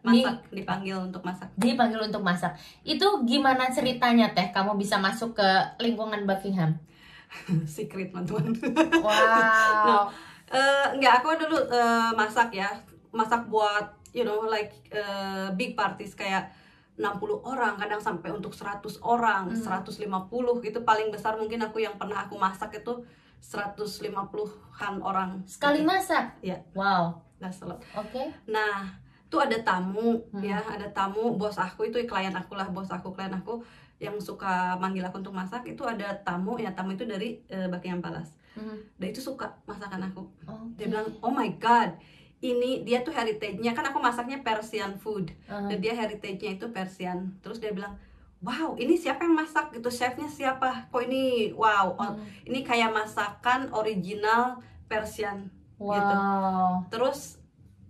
di 0.00 0.20
masak, 0.22 0.36
dipanggil 0.48 0.96
untuk 1.02 1.20
masak. 1.20 1.48
dipanggil 1.56 2.00
untuk 2.00 2.22
masak. 2.22 2.52
Itu 2.80 3.24
gimana 3.24 3.68
ceritanya 3.68 4.32
Teh? 4.32 4.48
Kamu 4.48 4.76
bisa 4.76 4.96
masuk 4.96 5.34
ke 5.34 5.48
lingkungan 5.78 6.24
Buckingham? 6.24 6.78
Secret, 7.66 8.14
teman-teman. 8.14 8.54
Wow. 9.02 10.08
Eh, 10.46 10.86
enggak, 10.94 11.20
aku 11.20 11.34
dulu 11.36 11.58
eh, 11.66 12.10
masak 12.14 12.54
ya. 12.54 12.70
Masak 13.10 13.50
buat 13.50 13.90
you 14.14 14.22
know 14.22 14.46
like 14.46 14.70
eh, 14.88 15.50
big 15.52 15.74
parties 15.74 16.14
kayak 16.14 16.48
60 16.94 17.42
orang, 17.42 17.74
kadang 17.74 17.98
sampai 17.98 18.30
untuk 18.30 18.54
100 18.54 19.02
orang, 19.02 19.50
Hmm. 19.50 19.58
150 19.58 20.62
itu 20.62 20.78
paling 20.82 21.10
besar 21.10 21.34
mungkin 21.34 21.58
aku 21.58 21.82
yang 21.82 21.98
pernah 21.98 22.22
aku 22.22 22.38
masak 22.38 22.70
itu 22.78 23.02
150-an 23.42 24.94
orang. 25.02 25.42
Sekali 25.44 25.82
masak. 25.82 26.38
Iya. 26.40 26.62
Wow. 26.72 27.20
That's 27.42 27.60
a 27.60 27.66
lot. 27.66 27.82
Oke. 27.92 28.30
Nah, 28.46 28.88
tuh 29.26 29.42
ada 29.42 29.58
tamu 29.60 30.22
Hmm. 30.30 30.40
ya, 30.40 30.62
ada 30.62 30.86
tamu 30.90 31.34
bos 31.34 31.58
aku 31.58 31.90
itu 31.90 31.98
klien 32.06 32.32
aku 32.32 32.54
lah, 32.54 32.70
bos 32.70 32.88
aku 32.88 33.10
klien 33.10 33.34
aku 33.34 33.60
yang 33.98 34.14
suka 34.18 34.78
manggil 34.78 35.02
aku 35.02 35.18
untuk 35.22 35.34
masak 35.34 35.66
itu 35.66 35.82
ada 35.82 36.14
tamu 36.22 36.58
ya 36.58 36.70
tamu 36.74 36.94
itu 36.94 37.04
dari 37.04 37.42
eh, 37.48 37.66
Buckingham 37.66 38.00
Palace. 38.00 38.38
Hmm. 38.54 38.78
Dia 38.96 39.10
itu 39.10 39.18
suka 39.18 39.50
masakan 39.66 40.08
aku. 40.08 40.22
Oke. 40.46 40.78
Dia 40.78 40.86
bilang, 40.86 41.10
"Oh 41.18 41.34
my 41.34 41.50
god, 41.58 41.98
ini 42.40 42.82
dia 42.82 43.00
tuh 43.00 43.10
heritage-nya 43.10 43.70
kan 43.70 43.84
aku 43.84 43.98
masaknya 43.98 44.40
Persian 44.40 44.94
food. 44.94 45.30
Uh, 45.44 45.66
Dan 45.66 45.78
dia 45.78 45.92
heritage-nya 45.92 46.54
itu 46.54 46.66
Persian." 46.68 47.36
Terus 47.38 47.58
dia 47.58 47.70
bilang, 47.70 47.94
wow 48.40 48.74
ini 48.74 48.92
siapa 48.94 49.22
yang 49.22 49.32
masak 49.34 49.72
gitu 49.72 49.88
chefnya 49.88 50.26
siapa 50.26 50.86
kok 50.86 51.02
ini 51.02 51.48
wow 51.50 51.94
oh, 51.94 52.12
ini 52.42 52.60
kayak 52.60 52.90
masakan 52.90 53.72
original 53.72 54.60
Persian 54.84 55.48
gitu 55.74 56.14
Wow. 56.14 56.84
terus 56.86 57.40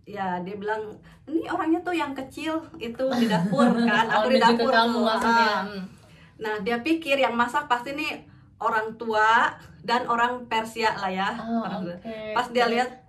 ya 0.05 0.39
dia 0.41 0.55
bilang 0.55 0.95
ini 1.25 1.45
orangnya 1.47 1.81
tuh 1.81 1.93
yang 1.93 2.13
kecil 2.13 2.63
itu 2.77 3.05
di 3.13 3.27
dapur 3.27 3.67
kan 3.85 4.07
Oh, 4.07 4.17
aku 4.17 4.29
di 4.29 4.39
menuju 4.39 4.47
ke 4.47 4.63
dapur 4.63 4.71
kamu 4.71 4.99
tuh. 5.03 5.27
Ah. 5.27 5.61
Hmm. 5.65 5.85
nah 6.37 6.55
dia 6.61 6.77
pikir 6.79 7.17
yang 7.17 7.35
masak 7.35 7.67
pasti 7.67 7.93
nih 7.93 8.23
orang 8.57 8.95
tua 8.95 9.53
dan 9.81 10.07
orang 10.07 10.47
Persia 10.47 10.95
lah 10.95 11.11
ya 11.11 11.35
Oh, 11.35 11.61
Orang- 11.63 11.83
oke. 11.91 11.99
pas 12.31 12.47
dia 12.49 12.67
lihat 12.67 13.04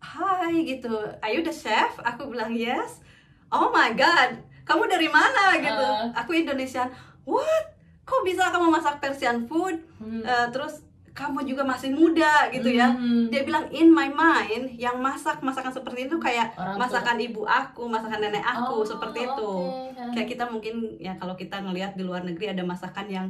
hai 0.00 0.64
gitu. 0.64 0.92
Are 1.18 1.30
you 1.30 1.40
the 1.40 1.50
chef? 1.50 1.98
Aku 2.00 2.28
bilang 2.28 2.50
yes. 2.50 3.02
Oh 3.48 3.68
my 3.68 3.92
god 3.92 4.38
kamu 4.62 4.84
dari 4.86 5.08
mana? 5.08 5.56
Gitu. 5.56 5.86
Aku 6.14 6.30
Indonesian 6.32 6.92
what? 7.24 7.64
Kok 8.04 8.20
bisa 8.22 8.48
kamu 8.48 8.68
masak 8.70 9.00
Persian 9.00 9.44
food? 9.44 9.80
Hmm. 9.96 10.20
Eh, 10.20 10.46
terus 10.50 10.84
kamu 11.10 11.42
juga 11.44 11.60
masih 11.62 11.90
muda 11.90 12.46
gitu 12.48 12.70
ya. 12.70 12.88
Hmm. 12.88 13.26
dia 13.26 13.42
bilang 13.42 13.66
in 13.70 13.90
my 13.90 14.06
mind 14.06 14.70
yang 14.72 14.96
masak 14.98 15.40
masakan 15.40 15.74
seperti 15.74 16.06
itu 16.06 16.14
kayak 16.16 16.54
Orang 16.54 16.78
tua. 16.78 16.82
masakan 16.84 17.18
ibu 17.18 17.42
aku 17.42 17.82
masakan 17.84 18.22
nenek 18.22 18.38
aku 18.40 18.76
Oh, 18.76 18.86
seperti 18.86 19.26
itu. 19.26 19.50
oke. 19.90 20.14
kayak 20.14 20.28
kita 20.28 20.44
mungkin 20.46 20.74
ya 20.96 21.18
kalau 21.18 21.34
kita 21.34 21.58
ngelihat 21.58 21.98
di 21.98 22.06
luar 22.06 22.22
negeri 22.22 22.52
ada 22.52 22.62
masakan 22.62 23.06
yang 23.08 23.26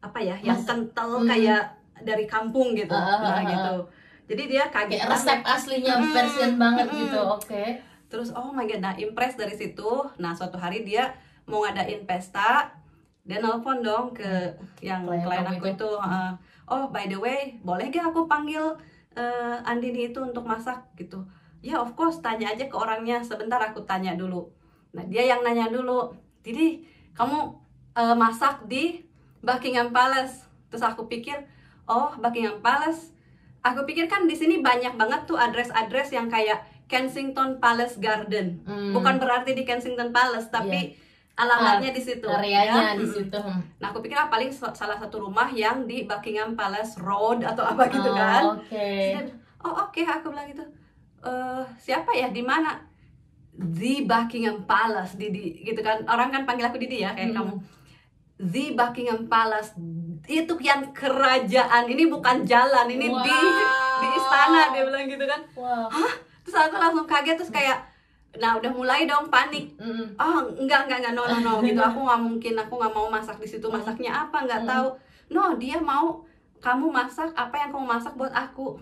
apa 0.00 0.16
ya 0.18 0.40
yang 0.40 0.56
Mas- 0.56 0.64
kental 0.64 1.20
Hmm. 1.20 1.28
kayak 1.28 1.62
dari 2.00 2.24
kampung 2.24 2.72
gitu. 2.72 2.94
Ah, 2.94 3.04
ah, 3.04 3.18
nah 3.20 3.32
ah, 3.36 3.42
gitu 3.44 3.74
jadi 4.30 4.42
dia 4.46 4.62
kaget 4.70 5.02
Kayak 5.02 5.10
resep 5.10 5.38
banget. 5.42 5.54
aslinya 5.58 5.94
Mm-mm, 5.98 6.14
Persian 6.14 6.52
banget 6.54 6.86
mm-mm. 6.86 7.00
gitu. 7.02 7.20
Oke. 7.26 7.64
terus 8.06 8.30
oh 8.30 8.50
my 8.50 8.66
god 8.66 8.78
nah 8.80 8.94
impress 8.94 9.34
dari 9.34 9.54
situ 9.54 9.90
nah 10.16 10.30
suatu 10.30 10.54
hari 10.54 10.82
dia 10.82 11.10
mau 11.46 11.62
ngadain 11.62 12.06
pesta 12.06 12.70
dia 13.22 13.38
nelpon 13.38 13.82
dong 13.82 14.10
ke 14.10 14.26
yang 14.82 15.06
Klien 15.06 15.22
klien 15.22 15.46
aku 15.46 15.66
itu. 15.70 15.78
itu 15.78 15.90
uh, 15.94 16.34
oh 16.66 16.90
by 16.90 17.06
the 17.06 17.14
way 17.14 17.54
boleh 17.62 17.86
gak 17.86 18.10
aku 18.10 18.26
panggil 18.26 18.74
uh, 19.14 19.56
Andini 19.62 20.10
itu 20.10 20.18
untuk 20.18 20.42
masak 20.42 20.78
gitu 20.94 21.22
ya 21.60 21.78
of 21.78 21.94
course 21.94 22.18
tanya 22.18 22.50
aja 22.50 22.66
ke 22.66 22.74
orangnya 22.74 23.22
sebentar 23.22 23.62
aku 23.62 23.86
tanya 23.86 24.18
dulu 24.18 24.50
nah 24.90 25.06
dia 25.06 25.22
yang 25.22 25.46
nanya 25.46 25.70
dulu 25.70 26.10
jadi 26.42 26.82
kamu 27.14 27.54
uh, 27.94 28.16
masak 28.18 28.66
di 28.66 29.06
Buckingham 29.38 29.94
Palace 29.94 30.50
terus 30.66 30.82
aku 30.82 31.06
pikir 31.06 31.38
oh 31.86 32.10
Buckingham 32.18 32.58
Palace 32.58 33.14
aku 33.60 33.84
pikir 33.84 34.06
kan 34.06 34.24
di 34.24 34.32
sini 34.32 34.58
banyak 34.58 34.94
banget 34.94 35.24
tuh 35.24 35.36
address-address 35.36 36.10
yang 36.10 36.26
kayak 36.26 36.60
Kensington 36.86 37.58
Palace 37.58 37.96
Garden 37.96 38.60
Hmm. 38.62 38.90
bukan 38.90 39.16
berarti 39.16 39.52
di 39.52 39.62
Kensington 39.62 40.10
Palace 40.10 40.48
tapi 40.48 40.96
alamatnya 41.34 41.88
di 41.90 42.02
situ 42.02 42.26
Areanya 42.26 42.92
ya. 42.92 42.98
di 42.98 43.06
situ. 43.06 43.32
Hmm. 43.32 43.64
Nah, 43.78 43.88
aku 43.88 44.00
pikir 44.00 44.12
ah, 44.14 44.28
paling 44.28 44.50
sa- 44.50 44.74
salah 44.74 44.94
satu 44.94 45.22
rumah 45.22 45.48
yang 45.48 45.84
di 45.84 46.04
Buckingham 46.04 46.52
Palace 46.52 46.98
Road 46.98 47.40
atau 47.42 47.64
apa 47.64 47.88
gitu 47.88 48.04
Oh, 48.04 48.12
kan. 48.12 48.42
Oke. 48.58 48.76
Dia 48.76 49.24
bilang, 49.24 49.40
oh 49.62 49.74
oke, 49.80 50.00
aku 50.02 50.26
bilang 50.28 50.46
gitu. 50.46 50.64
Eh 51.22 51.64
siapa 51.78 52.12
ya 52.12 52.28
di 52.28 52.42
mana? 52.42 52.84
Di 53.50 54.04
Buckingham 54.04 54.64
Palace, 54.64 55.16
Didi, 55.16 55.60
gitu 55.62 55.80
kan. 55.80 56.04
Orang 56.04 56.28
kan 56.28 56.44
panggil 56.44 56.64
aku 56.66 56.76
Didi 56.76 57.00
ya, 57.00 57.12
kayak 57.12 57.32
Hmm. 57.32 57.38
kamu. 57.38 57.54
The 58.42 58.64
Buckingham 58.72 59.20
Palace 59.24 59.72
itu 60.36 60.54
yang 60.60 60.82
kerajaan. 60.90 61.84
Ini 61.84 62.06
bukan 62.06 62.42
jalan, 62.42 62.86
ini 62.86 63.06
di 63.06 63.38
di 63.96 64.06
Wow. 64.06 64.16
istana 64.16 64.70
dia 64.70 64.82
bilang 64.82 65.04
gitu 65.04 65.24
kan. 65.24 65.40
Wow. 65.52 65.90
Terus 66.40 66.56
aku 66.56 66.76
langsung 66.76 67.04
kaget 67.04 67.36
terus 67.36 67.50
kayak 67.50 67.78
nah 68.32 68.54
udah 68.54 68.70
mulai 68.70 69.04
dong 69.04 69.26
panik 69.26 69.74
Mm-mm. 69.74 70.14
oh 70.14 70.38
enggak 70.54 70.86
enggak 70.86 71.02
enggak 71.02 71.14
no 71.18 71.26
no 71.26 71.36
no 71.40 71.52
gitu 71.58 71.76
aku 71.76 71.98
nggak 72.06 72.20
mungkin 72.20 72.54
aku 72.54 72.78
nggak 72.78 72.94
mau 72.94 73.10
masak 73.10 73.34
di 73.36 73.48
situ 73.50 73.66
masaknya 73.66 74.14
apa 74.14 74.46
nggak 74.46 74.62
Hmm. 74.62 74.70
tahu 74.70 74.86
no 75.28 75.58
dia 75.58 75.74
mau 75.76 76.22
kamu 76.62 76.94
masak 76.94 77.34
apa 77.34 77.50
yang 77.58 77.74
kamu 77.74 77.90
masak 77.90 78.14
buat 78.14 78.30
aku 78.30 78.78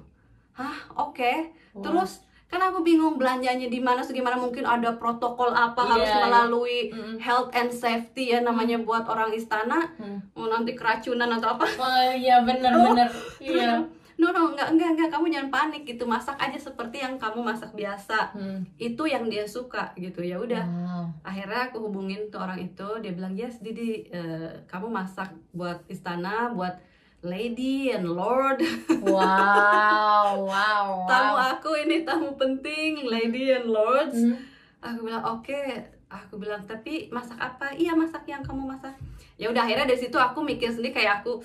hah 0.52 0.76
oke 0.93 1.33
Wah. 1.73 1.81
terus 1.81 2.27
kan 2.49 2.61
aku 2.62 2.81
bingung 2.81 3.14
belanjanya 3.14 3.67
di 3.67 3.76
mana 3.76 4.00
segimana 4.00 4.35
mungkin 4.35 4.64
ada 4.64 4.93
protokol 4.95 5.50
apa 5.50 5.76
Iya, 5.78 5.90
harus 5.90 6.09
iya. 6.09 6.21
melalui 6.23 6.78
Mm-mm. 6.88 7.17
health 7.19 7.52
and 7.52 7.69
safety 7.69 8.33
ya 8.33 8.40
namanya 8.40 8.81
buat 8.81 9.05
orang 9.05 9.31
istana 9.31 9.85
Hmm. 9.95 10.17
mau 10.33 10.47
nanti 10.47 10.73
keracunan 10.73 11.28
atau 11.31 11.52
apa 11.52 11.64
Oh 11.69 12.11
iya 12.11 12.40
benar 12.40 12.73
Oh, 12.73 12.85
benar. 12.88 13.09
Iya. 13.38 13.85
no 14.17 14.26
no 14.28 14.50
enggak 14.50 14.73
enggak 14.73 14.90
enggak 14.90 15.09
kamu 15.12 15.28
jangan 15.28 15.50
panik 15.52 15.83
gitu 15.85 16.02
masak 16.02 16.35
aja 16.37 16.59
seperti 16.59 16.99
yang 16.99 17.14
kamu 17.17 17.38
masak 17.38 17.71
biasa 17.71 18.33
Hmm. 18.33 18.64
itu 18.76 19.05
yang 19.05 19.28
dia 19.28 19.45
suka 19.45 19.93
gitu 19.95 20.21
ya 20.21 20.35
udah 20.37 20.64
Wow. 20.64 21.05
akhirnya 21.23 21.69
aku 21.69 21.78
hubungin 21.83 22.26
tuh 22.26 22.40
orang 22.40 22.59
itu 22.59 22.88
dia 22.99 23.12
bilang 23.12 23.31
yes 23.33 23.61
Didi 23.61 24.09
eh, 24.09 24.64
kamu 24.64 24.88
masak 24.88 25.31
buat 25.52 25.85
istana 25.87 26.50
buat 26.50 26.81
lady 27.20 27.90
and 27.90 28.06
lord. 28.06 28.62
Wow, 29.02 30.44
wow, 30.50 31.04
tamu 31.04 31.34
wow. 31.34 31.52
aku 31.54 31.70
ini 31.82 32.06
tamu 32.06 32.34
penting 32.34 33.02
lady 33.04 33.50
and 33.50 33.66
lords. 33.66 34.14
Hmm. 34.14 34.38
aku 34.78 35.04
bilang 35.04 35.25
oke. 35.26 35.62
Aku 36.08 36.40
bilang 36.40 36.64
tapi 36.64 37.12
masak 37.12 37.37
apa? 37.37 37.75
Iya 37.75 37.92
masak 37.92 38.25
yang 38.25 38.40
kamu 38.40 38.64
masak. 38.64 38.96
Ya 39.37 39.52
udah 39.52 39.60
akhirnya 39.60 39.84
dari 39.84 40.00
situ 40.00 40.16
aku 40.16 40.40
mikir 40.40 40.72
sendiri 40.72 40.94
kayak 40.94 41.20
aku 41.20 41.42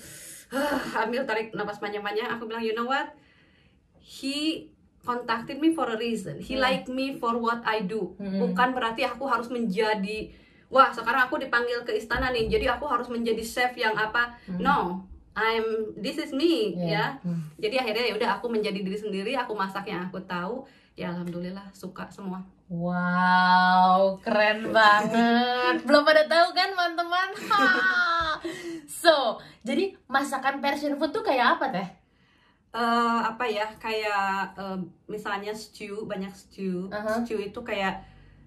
ambil 0.96 1.26
tarik 1.26 1.52
napas 1.52 1.76
panjang-panjang 1.76 2.30
aku 2.30 2.46
bilang 2.46 2.64
you 2.64 2.72
know 2.72 2.88
what? 2.88 3.12
He 3.98 4.70
contacted 5.04 5.60
me 5.60 5.76
for 5.76 5.84
a 5.84 5.98
reason. 5.98 6.40
He 6.40 6.56
Hmm. 6.56 6.64
like 6.64 6.86
me 6.88 7.12
for 7.12 7.36
what 7.36 7.60
I 7.66 7.84
do. 7.84 8.16
Hmm. 8.16 8.40
bukan 8.40 8.72
berarti 8.72 9.04
aku 9.04 9.28
harus 9.28 9.52
menjadi 9.52 10.32
wah 10.72 10.88
sekarang 10.88 11.28
aku 11.28 11.36
dipanggil 11.36 11.84
ke 11.84 11.92
istana 11.92 12.32
nih 12.32 12.48
jadi 12.48 12.78
aku 12.78 12.88
harus 12.88 13.12
menjadi 13.12 13.44
chef 13.44 13.76
yang 13.76 13.92
apa. 13.92 14.38
Hmm. 14.48 14.64
no 14.64 14.78
I'm 15.34 15.66
this 15.96 16.16
is 16.16 16.30
me 16.30 16.72
Iya. 16.72 16.86
ya 16.88 17.06
Hmm. 17.20 17.42
jadi 17.58 17.82
akhirnya 17.82 18.04
ya 18.08 18.14
udah 18.14 18.30
aku 18.38 18.46
menjadi 18.46 18.78
diri 18.78 18.94
sendiri 18.94 19.32
aku 19.34 19.52
masak 19.52 19.86
yang 19.86 20.06
aku 20.06 20.22
tahu 20.22 20.62
ya 20.94 21.10
alhamdulillah 21.10 21.66
suka 21.70 22.06
semua 22.08 22.42
Wow, 22.64 24.16
keren 24.24 24.72
banget. 24.72 25.76
Belum 25.86 26.00
pada 26.00 26.24
tahu 26.24 26.48
kan, 26.50 26.72
teman-teman? 26.72 27.28
So, 28.88 29.36
jadi 29.60 29.96
masakan 30.06 30.60
Persian 30.60 30.96
food 30.96 31.12
tuh 31.12 31.20
kayak 31.20 31.60
apa 31.60 31.68
teh? 31.70 31.88
eh 32.74 33.20
apa 33.22 33.46
ya 33.46 33.70
kayak 33.78 34.58
eh, 34.58 34.78
misalnya 35.06 35.54
stew 35.54 36.02
banyak 36.04 36.32
stew 36.32 36.90
Aha. 36.90 37.22
stew 37.22 37.38
itu 37.38 37.60
kayak 37.60 38.02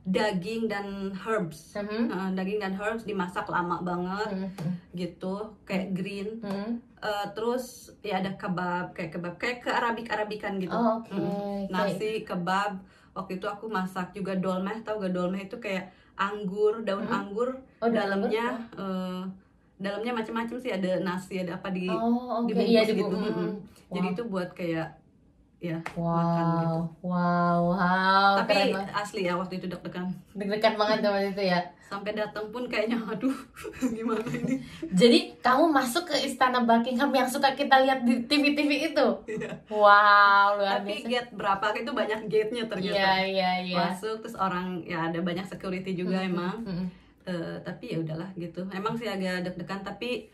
daging 0.07 0.65
dan 0.65 0.87
herbs 1.13 1.75
Hmm. 1.75 2.07
Eh, 2.07 2.29
daging 2.33 2.59
dan 2.59 2.73
herbs 2.73 3.03
dimasak 3.03 3.43
lama 3.45 3.81
banget 3.81 4.29
Hmm. 4.47 4.71
gitu 4.93 5.35
kayak 5.61 5.91
green 5.93 6.39
Hmm. 6.39 6.79
Eh, 6.97 7.27
terus 7.31 7.65
ya 8.01 8.17
ada 8.17 8.33
kebab 8.33 8.89
kayak 8.91 9.13
kebab 9.13 9.35
kayak 9.37 9.61
ke 9.61 9.69
arabik 9.69 10.07
arabikan 10.07 10.57
gitu 10.57 10.73
Oh, 10.73 10.97
oke. 10.97 11.13
Mm. 11.13 11.69
nasi 11.69 12.23
kebab 12.23 12.81
waktu 13.13 13.37
itu 13.37 13.45
aku 13.45 13.67
masak 13.67 14.09
juga 14.11 14.33
dolmeh 14.33 14.81
tau 14.81 14.97
gak 14.97 15.11
dolmeh 15.11 15.45
itu 15.45 15.57
kayak 15.57 15.89
anggur 16.15 16.81
daun 16.81 17.05
Hmm. 17.05 17.21
anggur 17.21 17.61
Oh, 17.77 17.85
dalamnya 17.87 18.49
eh, 18.73 19.21
dalamnya 19.77 20.09
macam-macam 20.11 20.57
sih 20.57 20.71
ada 20.71 20.97
nasi 20.99 21.37
ada 21.37 21.53
apa 21.53 21.69
di 21.69 21.85
Oh, 21.85 22.41
oke. 22.41 22.49
dibungkus 22.49 22.65
Iya, 22.65 22.81
gitu. 22.89 23.13
Mm-mm. 23.13 23.49
jadi 23.87 24.07
Wow. 24.07 24.13
itu 24.13 24.23
buat 24.25 24.49
kayak 24.51 24.96
ya 25.59 25.77
makan 25.91 26.45
gitu 26.53 26.67
Wow, 26.69 26.77
wow, 27.01 27.59
wow, 27.73 28.31
tapi 28.37 28.53
keren 28.53 28.87
asli 28.91 29.25
ya 29.25 29.33
waktu 29.33 29.57
itu 29.57 29.65
deg-degan 29.65 30.05
Deg-degan 30.31 30.73
banget 30.75 30.97
sama 31.01 31.19
itu 31.19 31.43
ya. 31.43 31.59
sampai 31.81 32.11
datang 32.13 32.51
pun 32.51 32.67
kayaknya 32.67 32.99
aduh 33.01 33.31
gimana 33.95 34.19
ini 34.27 34.59
Jadi 34.91 35.39
kamu 35.39 35.71
masuk 35.71 36.03
ke 36.05 36.19
istana 36.21 36.61
Buckingham 36.61 37.09
yang 37.09 37.25
suka 37.25 37.51
kita 37.51 37.79
lihat 37.79 38.03
di 38.03 38.21
TV-TV 38.21 38.91
itu. 38.91 39.07
Iya. 39.25 39.55
Wow, 39.67 40.59
luar 40.59 40.77
tapi 40.77 40.93
biasa. 40.99 41.07
gate 41.07 41.31
berapa 41.33 41.65
itu 41.73 41.91
banyak 41.91 42.19
gate-nya 42.27 42.63
ternyata 42.65 42.93
Iya, 42.93 43.13
iya, 43.25 43.51
iya. 43.63 43.77
masuk 43.79 44.19
terus 44.19 44.35
orang 44.35 44.83
ya 44.83 45.07
ada 45.07 45.19
banyak 45.19 45.43
security 45.43 45.95
juga 45.95 46.19
Mm, 46.19 46.27
emang 46.27 46.55
mm. 46.61 46.87
Eh, 47.23 47.59
tapi 47.61 47.91
ya 47.91 47.99
udahlah 47.99 48.31
gitu 48.35 48.63
emang 48.69 48.95
sih 48.95 49.03
agak 49.03 49.43
deg-degan 49.43 49.79
tapi 49.81 50.31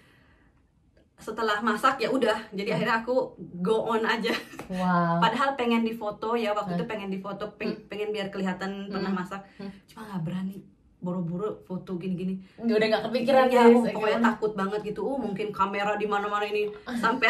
setelah 1.23 1.57
masak 1.59 1.95
ya 1.97 2.07
udah 2.07 2.35
jadi 2.51 2.75
akhirnya 2.75 2.99
aku 2.99 3.15
go 3.57 3.87
on 3.87 4.03
aja 4.03 4.35
Wow. 4.65 5.19
padahal 5.19 5.53
pengen 5.53 5.81
difoto 5.81 6.35
ya 6.35 6.51
waktu 6.51 6.75
itu 6.75 6.85
pengen 6.85 7.07
difoto 7.07 7.47
peng- 7.53 7.79
pengen 7.85 8.09
biar 8.09 8.27
kelihatan 8.27 8.87
pernah 8.87 9.07
Hmm. 9.07 9.17
masak 9.17 9.41
Hmm. 9.55 9.71
cuma 9.85 10.01
nggak 10.05 10.21
berani 10.21 10.55
buru-buru 10.97 11.59
foto 11.61 11.95
gini-gini 11.95 12.39
udah 12.57 12.75
nggak 12.81 13.03
kepikiran 13.05 13.47
ya 13.47 13.59
guys. 13.61 13.67
aku 13.69 13.79
pokoknya 13.89 14.17
Gimana? 14.17 14.27
takut 14.29 14.51
banget 14.53 14.81
gitu 14.85 15.01
oh 15.01 15.17
mungkin 15.17 15.47
kamera 15.49 15.95
di 15.95 16.05
mana-mana 16.05 16.43
ini 16.43 16.71
sampai 17.03 17.27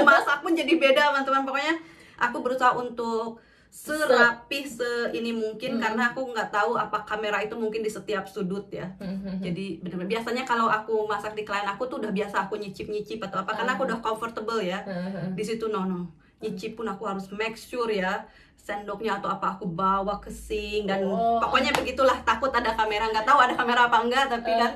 masak 0.00 0.38
pun 0.40 0.52
jadi 0.52 0.72
beda 0.72 1.10
teman-teman 1.10 1.42
pokoknya 1.44 1.74
aku 2.18 2.36
berusaha 2.40 2.72
untuk 2.74 3.42
serapi 3.76 4.64
se 4.64 4.88
ini 5.12 5.30
mungkin 5.30 5.76
Hmm. 5.76 5.82
karena 5.84 6.02
aku 6.08 6.24
nggak 6.26 6.48
tahu 6.48 6.74
apa 6.74 7.04
kamera 7.04 7.38
itu 7.38 7.52
mungkin 7.54 7.84
di 7.84 7.88
setiap 7.88 8.24
sudut 8.24 8.72
ya 8.72 8.88
Mhm. 8.96 9.38
jadi 9.38 9.66
benar-benar 9.78 10.10
biasanya 10.10 10.42
kalau 10.42 10.66
aku 10.66 11.04
masak 11.04 11.36
di 11.36 11.44
klien 11.44 11.62
aku 11.62 11.84
tuh 11.84 12.00
udah 12.00 12.08
biasa 12.10 12.48
aku 12.48 12.56
nyicip-nyicip 12.56 13.20
atau 13.20 13.38
apa 13.38 13.52
karena 13.52 13.76
aku 13.76 13.84
Hmm. 13.84 13.90
udah 13.92 13.98
comfortable 14.00 14.58
ya 14.58 14.80
Mhm. 14.80 15.36
di 15.36 15.44
situ 15.44 15.68
no 15.68 15.84
no 15.84 16.08
nyicip 16.40 16.72
pun 16.74 16.88
aku 16.88 17.04
harus 17.04 17.28
make 17.30 17.54
sure 17.54 17.88
ya 17.88 18.24
sendoknya 18.56 19.20
atau 19.20 19.28
apa 19.30 19.54
aku 19.54 19.68
bawa 19.68 20.18
ke 20.18 20.32
sink 20.32 20.88
dan 20.88 21.04
Oh. 21.04 21.36
pokoknya 21.38 21.70
begitulah 21.70 22.16
takut 22.22 22.50
ada 22.50 22.72
kamera 22.72 23.06
nggak 23.06 23.22
tahu 23.24 23.38
ada 23.38 23.54
kamera 23.54 23.86
apa 23.86 23.98
enggak 24.00 24.24
tapi 24.26 24.50
Eh. 24.50 24.58
kan 24.58 24.72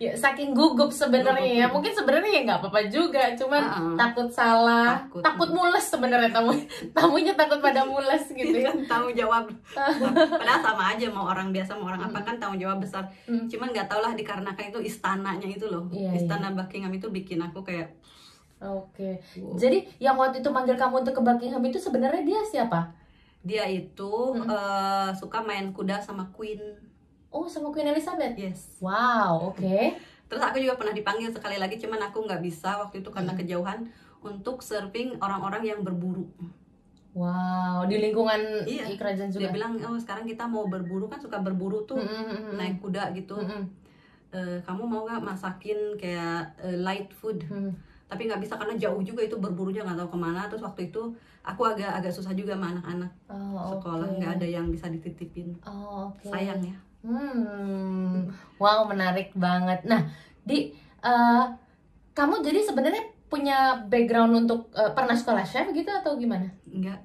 ya 0.00 0.16
saking 0.16 0.56
gugup 0.56 0.88
sebenarnya 0.88 1.44
ya. 1.60 1.66
Mungkin 1.68 1.92
sebenarnya 1.92 2.30
ya 2.32 2.40
nggak 2.42 2.58
apa-apa 2.58 2.80
juga 2.88 3.20
cuman 3.36 3.60
Uh-uh. 3.62 3.94
takut 4.00 4.28
salah. 4.32 4.96
Takut. 4.96 5.20
takut, 5.20 5.48
mules 5.52 5.84
sebenarnya 5.84 6.32
tamu 6.32 6.56
tamunya 6.96 7.36
takut 7.36 7.60
pada 7.60 7.84
mules 7.84 8.24
gitu 8.26 8.56
ya. 8.56 8.66
Kan 8.72 8.88
tanggung 8.88 9.12
jawab. 9.12 9.44
Padahal 10.40 10.60
sama 10.64 10.84
aja 10.90 11.06
mau 11.06 11.28
orang 11.28 11.52
biasa 11.52 11.76
mau 11.76 11.86
orang 11.86 12.00
apa 12.02 12.16
kan 12.18 12.40
tanggung 12.40 12.56
jawab 12.58 12.80
besar. 12.80 13.04
Hmm. 13.28 13.44
cuman 13.44 13.70
nggak 13.70 13.86
tau 13.86 14.00
lah 14.00 14.16
dikarenakan 14.16 14.72
itu 14.72 14.80
istananya 14.82 15.44
itu 15.44 15.68
loh. 15.68 15.84
Iya, 15.92 16.16
istana 16.16 16.48
Buckingham 16.50 16.90
itu 16.90 17.06
bikin 17.06 17.36
aku 17.38 17.60
kayak 17.60 17.92
oke. 18.58 19.10
Wow. 19.36 19.56
jadi 19.56 19.84
yang 19.98 20.16
waktu 20.16 20.40
itu 20.40 20.48
manggil 20.48 20.74
kamu 20.74 21.00
untuk 21.00 21.12
ke 21.12 21.22
Buckingham 21.22 21.60
itu 21.62 21.76
sebenarnya 21.76 22.24
dia 22.24 22.40
siapa? 22.42 22.88
Dia 23.40 23.64
itu 23.64 24.12
Hmm. 24.32 24.44
eh, 24.44 25.10
suka 25.12 25.40
main 25.40 25.72
kuda 25.72 25.96
sama 25.98 26.28
Queen 26.30 26.60
oh 27.30 27.46
sama 27.46 27.70
Queen 27.70 27.86
Elizabeth? 27.86 28.34
Yes. 28.34 28.78
Wow 28.78 29.50
oke. 29.50 29.76
Terus 30.28 30.42
aku 30.42 30.58
juga 30.58 30.74
pernah 30.74 30.92
dipanggil 30.92 31.28
sekali 31.28 31.56
lagi 31.56 31.74
cuman 31.76 32.00
aku 32.04 32.22
nggak 32.22 32.38
bisa 32.38 32.78
waktu 32.78 33.00
itu 33.00 33.08
karena 33.08 33.30
Hmm. 33.30 33.40
kejauhan 33.40 33.78
untuk 34.20 34.60
serving 34.60 35.18
orang-orang 35.18 35.62
yang 35.64 35.80
berburu. 35.80 36.28
Wow 37.10 37.90
di 37.90 37.98
lingkungan 37.98 38.38
Iya. 38.62 38.94
kerajaan 38.94 39.26
juga? 39.28 39.42
dia 39.42 39.50
bilang 39.50 39.74
oh 39.76 39.98
sekarang 39.98 40.22
kita 40.22 40.46
mau 40.46 40.62
berburu 40.64 41.06
kan 41.06 41.18
suka 41.18 41.38
berburu 41.38 41.82
tuh 41.82 41.98
Mm, 41.98 42.06
mm, 42.06 42.22
mm, 42.24 42.40
mm. 42.44 42.54
naik 42.54 42.76
kuda 42.78 43.10
gitu. 43.12 43.34
Mm, 43.36 43.50
mm, 43.50 43.64
Eh, 44.30 44.62
kamu 44.62 44.86
mau 44.86 45.02
nggak 45.02 45.26
masakin 45.26 45.74
kayak 45.96 46.54
eh, 46.56 46.78
light 46.78 47.10
food? 47.10 47.42
Mm. 47.44 47.74
tapi 48.06 48.26
nggak 48.26 48.38
bisa 48.38 48.54
karena 48.54 48.74
jauh 48.74 48.98
juga 49.00 49.22
itu 49.22 49.38
berburunya 49.38 49.82
nggak 49.82 49.94
tahu 49.96 50.10
ke 50.10 50.18
mana. 50.18 50.46
Terus 50.46 50.62
waktu 50.62 50.86
itu 50.86 51.02
aku 51.42 51.62
agak 51.64 51.90
agak 51.92 52.10
susah 52.10 52.30
juga 52.30 52.54
sama 52.54 52.74
anak-anak 52.74 53.10
Oh, 53.26 53.70
sekolah 53.70 54.06
nggak 54.12 54.32
ada 54.34 54.46
yang 54.48 54.66
bisa 54.66 54.86
dititipin. 54.86 55.54
Oh, 55.62 56.10
oke. 56.10 56.26
sayang 56.26 56.58
ya 56.60 56.74
Hmm, 57.00 58.28
wow 58.56 58.84
menarik 58.84 59.32
banget. 59.32 59.84
Nah, 59.84 60.04
di 60.42 60.70
eh, 61.00 61.44
kamu 62.12 62.40
jadi 62.40 62.60
sebenarnya 62.60 63.00
punya 63.26 63.58
background 63.86 64.34
untuk 64.38 64.68
eh, 64.72 64.92
pernah 64.92 65.14
sekolah 65.14 65.42
chef 65.42 65.70
gitu 65.70 65.88
atau 65.88 66.14
gimana? 66.14 66.50
enggak 66.66 66.98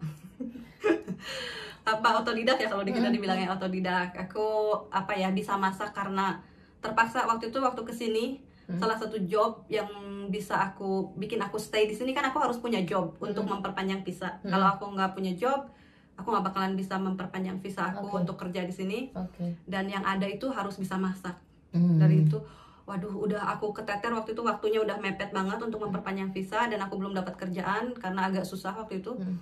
apa 1.86 2.10
otodidak 2.18 2.58
ya 2.58 2.66
kalau 2.66 2.82
di 2.82 2.90
kita 2.90 3.10
Mm. 3.10 3.14
dibilangnya 3.14 3.50
otodidak 3.52 4.10
aku 4.18 4.74
apa 4.90 5.14
ya 5.14 5.30
bisa 5.30 5.54
masak 5.54 5.94
karena 5.94 6.42
terpaksa 6.82 7.26
waktu 7.26 7.54
itu 7.54 7.62
waktu 7.62 7.82
ke 7.82 7.94
sini 7.94 8.26
Mm. 8.66 8.82
salah 8.82 8.98
satu 8.98 9.22
job 9.22 9.62
yang 9.70 9.86
bisa 10.28 10.58
aku 10.58 11.14
bikin 11.14 11.38
aku 11.38 11.62
stay 11.62 11.86
di 11.86 11.94
sini 11.94 12.10
kan 12.10 12.26
aku 12.26 12.42
harus 12.42 12.58
punya 12.58 12.82
job 12.82 13.14
untuk 13.22 13.46
Mm. 13.46 13.62
memperpanjang 13.62 14.02
visa 14.02 14.42
Mm. 14.42 14.50
kalau 14.50 14.66
aku 14.66 14.86
nggak 14.92 15.14
punya 15.14 15.38
job 15.38 15.70
aku 16.16 16.28
nggak 16.28 16.46
bakalan 16.46 16.74
bisa 16.74 16.96
memperpanjang 16.96 17.60
visa 17.60 17.92
aku 17.92 18.08
Oke. 18.10 18.18
untuk 18.22 18.36
kerja 18.38 18.62
di 18.62 18.72
sini 18.72 19.00
Oke. 19.12 19.60
dan 19.64 19.86
yang 19.86 20.02
ada 20.02 20.26
itu 20.26 20.48
harus 20.50 20.76
bisa 20.76 20.96
masak 20.96 21.36
Hmm. 21.70 22.00
dari 22.00 22.24
itu 22.24 22.40
waduh 22.82 23.12
udah 23.12 23.52
aku 23.52 23.74
keteter 23.74 24.08
waktu 24.10 24.32
itu 24.32 24.40
waktunya 24.42 24.80
udah 24.80 24.96
mepet 24.96 25.30
banget 25.30 25.60
untuk 25.60 25.82
memperpanjang 25.82 26.32
visa 26.32 26.64
dan 26.66 26.80
aku 26.80 26.96
belum 26.96 27.12
dapat 27.12 27.36
kerjaan 27.36 27.92
karena 27.94 28.26
agak 28.26 28.44
susah 28.44 28.72
waktu 28.74 29.00
itu 29.00 29.12
Hmm. 29.12 29.36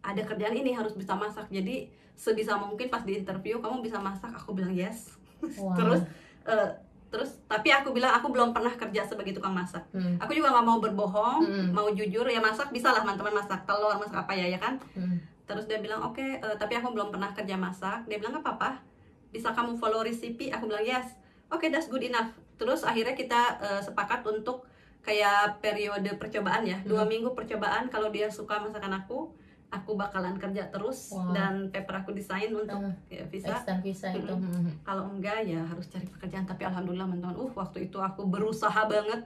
ada 0.00 0.22
kerjaan 0.22 0.54
ini 0.54 0.70
harus 0.70 0.92
bisa 0.92 1.14
masak 1.14 1.48
jadi 1.48 1.90
sebisa 2.14 2.54
mungkin 2.54 2.86
pas 2.86 3.02
di 3.02 3.18
interview 3.18 3.58
kamu 3.58 3.82
bisa 3.82 3.98
masak 3.98 4.30
aku 4.30 4.52
bilang 4.52 4.70
yes 4.70 5.18
Wow. 5.58 5.74
terus 5.74 6.00
eh, 6.44 6.68
terus 7.10 7.42
tapi 7.44 7.68
aku 7.68 7.90
bilang 7.90 8.10
aku 8.12 8.26
belum 8.28 8.50
pernah 8.50 8.70
kerja 8.72 9.02
sebagai 9.02 9.32
tukang 9.32 9.50
masak 9.52 9.82
Hmm. 9.90 10.14
aku 10.16 10.30
juga 10.30 10.52
nggak 10.52 10.62
mau 10.64 10.78
berbohong 10.78 11.42
Hmm. 11.42 11.68
mau 11.70 11.90
jujur 11.90 12.22
ya 12.24 12.38
masak 12.38 12.70
bisa 12.70 12.88
lah 12.88 13.02
teman-teman 13.02 13.34
masak 13.34 13.64
telur 13.64 13.96
masak 13.96 14.14
apa 14.20 14.30
ya 14.32 14.46
ya 14.46 14.58
kan 14.58 14.78
Hmm. 14.94 15.18
Terus 15.44 15.64
dia 15.64 15.76
bilang 15.76 16.00
oke 16.02 16.20
eh, 16.20 16.56
tapi 16.56 16.74
aku 16.74 16.90
belum 16.90 17.08
pernah 17.10 17.30
kerja 17.30 17.54
masak 17.54 18.04
dia 18.04 18.16
bilang 18.16 18.32
nggak 18.32 18.44
apa-apa 18.44 18.80
bisa 19.28 19.50
kamu 19.50 19.74
follow 19.74 20.00
recipe 20.00 20.48
aku 20.48 20.64
bilang 20.64 20.82
yes 20.82 21.16
oke 21.46 21.64
that's 21.66 21.86
good 21.86 22.02
enough 22.02 22.28
terus 22.54 22.80
akhirnya 22.82 23.12
kita 23.12 23.40
eh, 23.58 23.80
sepakat 23.80 24.24
untuk 24.24 24.64
kayak 25.00 25.60
periode 25.60 26.08
percobaan 26.14 26.64
ya 26.64 26.80
dua 26.82 27.02
Hmm. 27.02 27.10
minggu 27.10 27.30
percobaan 27.32 27.86
kalau 27.86 28.08
dia 28.08 28.26
suka 28.26 28.56
masakan 28.58 28.94
aku 28.94 29.28
aku 29.68 29.92
bakalan 29.94 30.38
kerja 30.38 30.64
terus 30.66 31.10
Wow. 31.10 31.34
dan 31.34 31.52
paper 31.68 31.98
aku 31.98 32.10
desain 32.12 32.46
untuk 32.48 32.78
ya, 33.08 33.26
visa 33.26 33.52
Extend 33.52 33.82
visa 33.82 34.08
itu. 34.08 34.30
Mm-mm. 34.30 34.48
Hmm. 34.62 34.72
kalau 34.80 35.10
enggak 35.10 35.42
ya 35.42 35.60
harus 35.60 35.84
cari 35.86 36.06
pekerjaan 36.06 36.46
tapi 36.46 36.62
alhamdulillah 36.62 37.04
teman-teman 37.04 37.36
uh 37.36 37.52
waktu 37.52 37.84
itu 37.84 37.98
aku 37.98 38.24
berusaha 38.24 38.80
banget 38.86 39.20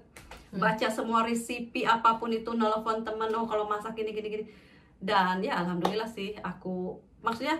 Hmm. 0.49 0.59
baca 0.59 0.89
semua 0.89 1.21
resipi 1.23 1.85
apa 1.85 2.17
pun 2.17 2.33
itu 2.33 2.49
nelfon 2.51 3.05
temen 3.05 3.29
oh 3.31 3.45
kalau 3.45 3.69
masak 3.69 3.93
gini 3.95 4.11
gini 4.11 4.29
gini 4.33 4.45
dan 4.99 5.39
ya 5.39 5.55
alhamdulillah 5.57 6.07
sih 6.07 6.35
aku 6.37 6.95
maksudnya 7.19 7.55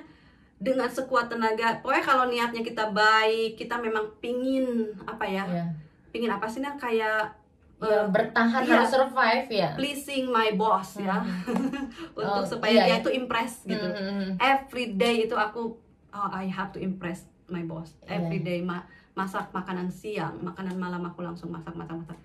dengan 0.57 0.87
sekuat 0.87 1.29
tenaga 1.29 1.79
pokoknya 1.79 2.03
kalau 2.03 2.25
niatnya 2.27 2.61
kita 2.61 2.91
baik 2.91 3.55
kita 3.55 3.77
memang 3.77 4.11
pingin 4.19 4.67
apa 5.05 5.23
ya 5.23 5.45
Ya. 5.47 5.65
pingin 6.09 6.29
apa 6.29 6.47
sih 6.47 6.59
nah 6.59 6.75
kayak 6.75 7.39
Ya, 7.79 7.95
eh, 7.97 8.07
bertahan 8.11 8.67
iya. 8.67 8.75
harus 8.75 8.91
survive 8.91 9.47
ya. 9.49 9.71
pleasing 9.73 10.27
my 10.27 10.51
boss 10.53 10.99
ya 10.99 11.23
untuk 12.19 12.19
Oh, 12.19 12.43
supaya 12.43 12.75
iya, 12.75 12.85
dia 12.85 12.97
iya. 12.97 13.05
tuh 13.07 13.15
impress 13.15 13.63
gitu 13.63 13.79
Hmm, 13.79 13.95
hmm, 13.95 14.15
hmm. 14.19 14.31
every 14.37 14.87
day 14.93 15.23
itu 15.23 15.35
aku 15.35 15.79
oh, 16.11 16.29
I 16.29 16.47
have 16.49 16.75
to 16.75 16.81
impress 16.81 17.23
my 17.47 17.63
boss 17.63 17.95
Iya. 18.03 18.19
every 18.19 18.41
day 18.41 18.59
ma- 18.61 18.83
masak 19.15 19.51
makanan 19.51 19.87
siang 19.89 20.43
makanan 20.43 20.75
malam 20.75 21.03
aku 21.03 21.23
langsung 21.23 21.49
masak 21.49 21.71
masak 21.73 21.95
masak 21.97 22.19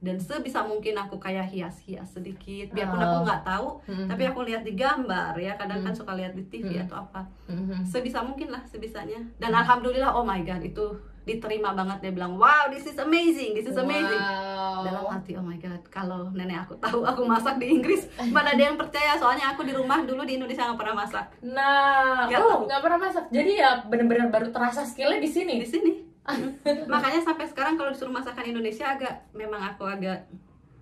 dan 0.00 0.16
sebisa 0.16 0.60
mungkin 0.62 0.92
aku 0.94 1.16
kayak 1.16 1.44
hias-hias 1.46 2.08
sedikit 2.10 2.70
biarpun 2.70 2.96
aku 2.98 3.14
Oh. 3.14 3.22
nggak 3.22 3.42
tahu 3.42 3.68
Hmm, 3.84 4.08
tapi 4.08 4.22
aku 4.24 4.40
lihat 4.42 4.62
di 4.62 4.72
gambar 4.72 5.36
ya 5.36 5.52
kadang 5.54 5.80
kan 5.80 5.92
Hmm. 5.92 5.98
suka 5.98 6.12
lihat 6.14 6.32
di 6.32 6.42
TV 6.44 6.74
Hmm. 6.74 6.84
atau 6.84 6.96
apa 7.02 7.22
hmm, 7.46 7.64
hmm. 7.66 7.82
sebisa 7.84 8.20
mungkin 8.20 8.48
lah 8.48 8.64
sebisanya 8.64 9.20
dan 9.36 9.52
alhamdulillah 9.52 10.10
oh 10.10 10.22
my 10.22 10.40
god 10.40 10.60
itu 10.60 10.84
diterima 11.20 11.70
banget 11.70 12.00
dia 12.00 12.12
bilang 12.12 12.32
wow 12.34 12.66
this 12.66 12.82
is 12.82 12.96
amazing 12.96 13.52
this 13.52 13.64
is 13.64 13.76
amazing 13.76 14.16
Wow. 14.18 14.80
dalam 14.82 15.04
hati 15.10 15.36
oh 15.36 15.42
my 15.42 15.56
god 15.56 15.84
kalau 15.86 16.32
nenek 16.32 16.64
aku 16.64 16.74
tahu 16.78 17.04
aku 17.04 17.22
masak 17.22 17.60
di 17.60 17.68
Inggris 17.70 18.08
mana 18.26 18.50
ada 18.50 18.62
yang 18.62 18.74
percaya 18.74 19.14
soalnya 19.14 19.52
aku 19.52 19.62
di 19.62 19.70
rumah 19.70 20.00
dulu 20.00 20.24
di 20.24 20.34
Indonesia 20.34 20.64
nggak 20.64 20.80
pernah 20.80 20.96
masak 20.98 21.28
Nah, 21.44 22.24
Nggak 22.24 22.40
oh 22.40 22.48
tahu. 22.50 22.60
nggak 22.64 22.80
pernah 22.80 22.98
masak. 22.98 23.24
Jadi 23.28 23.52
ya 23.54 23.70
bener-bener 23.82 24.26
baru 24.28 24.48
terasa 24.48 24.80
skillnya 24.80 25.18
di 25.18 25.28
sini. 25.28 25.54
di 25.56 25.66
sini 25.66 25.92
makanya 26.92 27.20
sampai 27.20 27.44
sekarang 27.44 27.74
kalau 27.74 27.88
disuruh 27.88 28.10
masakan 28.10 28.46
Indonesia 28.46 28.86
agak 28.88 29.14
memang 29.32 29.60
aku 29.64 29.84
agak 29.84 30.26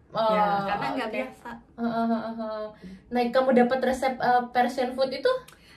Oh, 0.09 0.33
ya 0.33 0.65
karena 0.65 0.87
nggak 0.95 1.11
oke. 1.11 1.17
biasa 1.21 1.51
Heeh, 1.77 2.07
heeh, 2.09 2.33
heeh. 2.35 2.67
Nah, 3.09 3.21
kamu 3.29 3.51
dapat 3.55 3.79
resep 3.85 4.17
uh, 4.19 4.41
Persian 4.49 4.93
food 4.93 5.13
itu? 5.13 5.29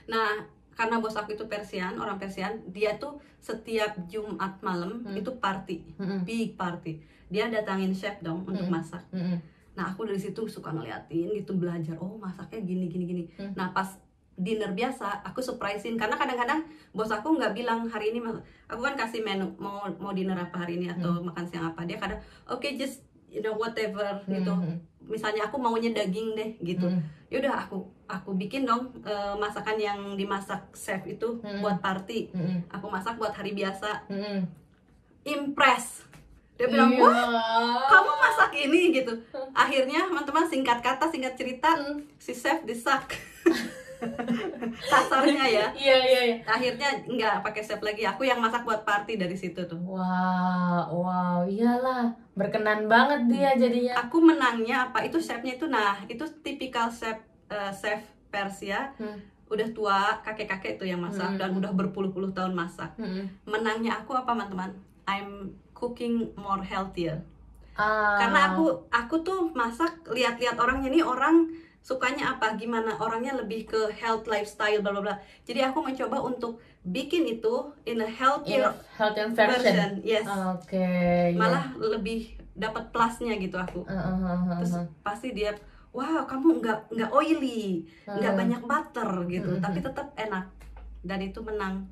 nah 0.02 0.40
karena 0.72 0.98
bos 0.98 1.12
aku 1.12 1.32
itu 1.32 1.44
Persian 1.44 1.94
orang 1.94 2.16
Persian 2.16 2.58
dia 2.66 2.96
tuh 2.96 3.20
setiap 3.38 3.92
Jumat 4.04 4.56
malam 4.60 5.04
Hmm. 5.04 5.14
itu 5.14 5.30
party 5.34 5.84
Mm-mm. 5.94 6.24
big 6.24 6.56
party 6.56 6.98
dia 7.28 7.46
datangin 7.46 7.92
chef 7.92 8.18
dong 8.18 8.42
untuk 8.42 8.64
Hmm. 8.64 8.74
masak 8.74 9.04
Mm-mm. 9.10 9.36
nah 9.72 9.84
aku 9.86 10.02
dari 10.02 10.16
situ 10.16 10.42
suka 10.46 10.68
ngeliatin 10.70 11.28
gitu 11.30 11.54
belajar 11.54 11.94
oh 11.96 12.16
masaknya 12.16 12.60
gini 12.62 12.88
gini 12.88 13.04
gini 13.04 13.22
Hmm. 13.32 13.52
nah 13.52 13.70
pas 13.70 13.94
dinner 14.34 14.72
biasa 14.72 15.20
aku 15.22 15.38
surprisein 15.38 15.94
karena 15.94 16.16
kadang-kadang 16.16 16.64
bos 16.90 17.08
aku 17.08 17.36
nggak 17.36 17.52
bilang 17.52 17.84
hari 17.84 18.10
ini 18.10 18.24
aku 18.64 18.80
kan 18.80 18.96
kasih 18.96 19.20
menu 19.20 19.52
mau 19.56 19.84
mau 20.00 20.10
dinner 20.10 20.34
apa 20.34 20.64
hari 20.64 20.76
ini 20.76 20.88
atau 20.88 21.20
makan 21.20 21.44
siang 21.44 21.68
apa 21.68 21.84
dia 21.84 21.96
kadang 21.96 22.16
oke 22.46 22.64
just 22.74 23.04
you 23.28 23.40
know 23.40 23.52
whatever 23.52 24.20
gitu 24.26 24.48
Mhm. 24.50 24.76
misalnya 25.02 25.46
aku 25.46 25.56
maunya 25.56 25.90
daging 25.90 26.32
deh 26.32 26.50
gitu 26.60 26.86
Mhm. 26.86 27.00
yaudah 27.28 27.54
aku 27.60 27.80
aku 28.06 28.32
bikin 28.34 28.64
dong 28.64 28.92
eh, 29.02 29.34
masakan 29.34 29.76
yang 29.76 29.98
dimasak 30.14 30.60
chef 30.72 31.00
itu 31.04 31.40
Hmm. 31.40 31.60
buat 31.60 31.80
party 31.80 32.32
Mm-mm. 32.32 32.68
aku 32.68 32.86
masak 32.86 33.16
buat 33.16 33.32
hari 33.32 33.52
biasa 33.52 34.08
Mm-mm. 34.08 34.44
impress 35.24 36.04
dia 36.54 36.68
bilang 36.68 36.92
Iya. 36.92 37.02
wah 37.02 37.84
kamu 37.88 38.12
masak 38.18 38.50
ini 38.54 38.80
gitu 38.92 39.12
akhirnya 39.52 40.04
teman-teman 40.06 40.44
singkat 40.44 40.78
kata 40.78 41.04
singkat 41.06 41.34
cerita 41.34 41.72
Hmm. 41.72 42.00
si 42.16 42.32
chef 42.32 42.60
disak 42.62 43.12
kasarnya 44.92 45.44
ya 45.44 45.66
Iya, 45.72 45.96
iya, 45.98 46.20
iya. 46.24 46.36
akhirnya 46.44 46.88
nggak 47.04 47.34
pakai 47.40 47.62
chef 47.62 47.80
lagi 47.80 48.02
aku 48.02 48.22
yang 48.22 48.38
masak 48.38 48.62
buat 48.62 48.82
party 48.82 49.16
dari 49.16 49.34
situ 49.34 49.62
tuh 49.62 49.78
Wow, 49.78 50.88
wow, 50.92 51.38
iyalah. 51.44 52.10
Berkenan 52.32 52.86
banget 52.86 53.28
dia 53.28 53.50
jadinya. 53.54 53.92
aku 53.98 54.18
menangnya 54.18 54.88
apa 54.88 55.02
itu 55.02 55.18
chefnya 55.18 55.54
itu 55.54 55.66
nah 55.66 56.00
itu 56.06 56.22
tipikal 56.40 56.88
chef 56.88 57.18
eh, 57.46 57.72
chef 57.72 58.00
Persia 58.26 58.96
Hmm. 58.96 59.20
udah 59.46 59.68
tua 59.70 59.98
kakek-kakek 60.22 60.76
itu 60.76 60.84
yang 60.86 60.98
masak 60.98 61.28
Hmm. 61.28 61.36
dan 61.36 61.50
udah 61.52 61.70
berpuluh-puluh 61.70 62.32
tahun 62.32 62.52
masak 62.52 62.96
Mm-mm. 62.96 63.28
menangnya 63.44 63.98
aku 63.98 64.14
apa 64.14 64.32
teman-teman 64.32 64.72
I'm 65.04 65.52
cooking 65.72 66.32
more 66.34 66.60
healthier 66.60 67.20
Ah. 67.72 68.16
karena 68.18 68.52
aku 68.52 68.64
aku 68.88 69.20
tuh 69.20 69.48
masak 69.50 69.92
lihat-lihat 70.06 70.56
orangnya 70.56 70.88
nih 70.88 71.00
orang 71.02 71.48
sukanya 71.82 72.32
apa 72.32 72.54
gimana 72.54 72.94
orangnya 72.96 73.34
lebih 73.34 73.66
ke 73.66 73.90
health 73.92 74.24
lifestyle 74.24 74.78
bla 74.80 74.94
bla 74.94 75.02
bla 75.02 75.14
jadi 75.42 75.68
aku 75.68 75.82
mencoba 75.82 76.22
untuk 76.22 76.62
bikin 76.82 77.26
itu 77.28 77.54
in 77.84 77.98
a 77.98 78.06
in 78.06 78.12
healthier 78.12 78.70
health 78.94 79.18
and 79.18 79.34
fashion. 79.34 79.58
version 79.58 79.90
yes 80.02 80.26
Oke. 80.26 80.78
iya. 80.78 81.34
malah 81.34 81.74
lebih 81.76 82.38
dapat 82.54 82.90
plusnya 82.90 83.34
gitu 83.36 83.58
aku 83.58 83.82
Ah, 83.84 83.98
ah, 83.98 84.14
ah, 84.14 84.38
ah, 84.46 84.56
terus 84.58 84.74
ah. 84.78 84.86
pasti 85.02 85.34
dia 85.34 85.50
wow 85.90 86.22
kamu 86.22 86.62
nggak 86.62 86.78
nggak 86.90 87.10
oily 87.10 87.82
nggak 88.04 88.32
Hmm. 88.32 88.40
banyak 88.40 88.62
butter 88.62 89.10
gitu 89.26 89.50
Hmm. 89.50 89.62
tapi 89.62 89.78
tetap 89.80 90.06
enak 90.14 90.46
dan 91.02 91.18
itu 91.18 91.42
menang 91.42 91.82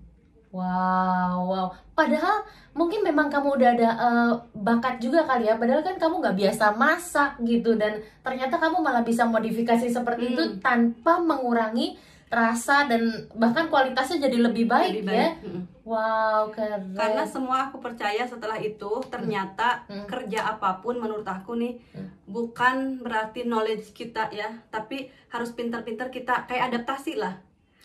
Wow, 0.50 1.46
wow. 1.46 1.66
Padahal 1.92 2.42
mungkin 2.72 3.00
memang 3.00 3.30
kamu 3.30 3.54
udah 3.54 3.70
ada 3.70 3.88
eh, 3.92 4.32
bakat 4.52 4.98
juga 4.98 5.22
kali 5.22 5.46
ya. 5.46 5.54
Padahal 5.54 5.80
kan 5.80 5.94
kamu 5.94 6.18
nggak 6.18 6.38
biasa 6.38 6.74
masak 6.74 7.38
gitu 7.40 7.74
dan 7.74 7.94
ternyata 8.20 8.56
kamu 8.56 8.78
malah 8.78 9.02
bisa 9.02 9.22
modifikasi 9.24 9.86
seperti 9.86 10.24
Hmm. 10.26 10.32
itu 10.32 10.42
tanpa 10.58 11.18
mengurangi 11.18 11.94
rasa 12.26 12.86
dan 12.86 13.02
bahkan 13.32 13.66
kualitasnya 13.66 14.22
jadi 14.24 14.38
lebih 14.40 14.66
baik, 14.66 15.02
Lebih 15.02 15.04
ya. 15.04 15.10
baik. 15.10 15.34
Mm-mm. 15.42 15.62
Wow, 15.82 16.46
keren. 16.48 16.94
Karena 16.94 17.26
semua 17.26 17.66
aku 17.66 17.82
percaya 17.82 18.22
setelah 18.22 18.54
itu 18.56 18.90
ternyata 19.06 19.82
Hmm. 19.84 20.06
kerja 20.06 20.46
apa 20.48 20.78
pun 20.78 20.94
menurut 20.96 21.26
aku 21.26 21.54
nih 21.54 21.74
Hmm. 21.90 22.06
bukan 22.24 22.74
berarti 23.00 23.42
knowledge 23.44 23.90
kita 23.92 24.30
ya, 24.30 24.46
tapi 24.68 25.10
harus 25.26 25.50
pintar-pintar 25.50 26.10
kita 26.10 26.46
kayak 26.46 26.70
adaptasi 26.70 27.14
lah. 27.14 27.34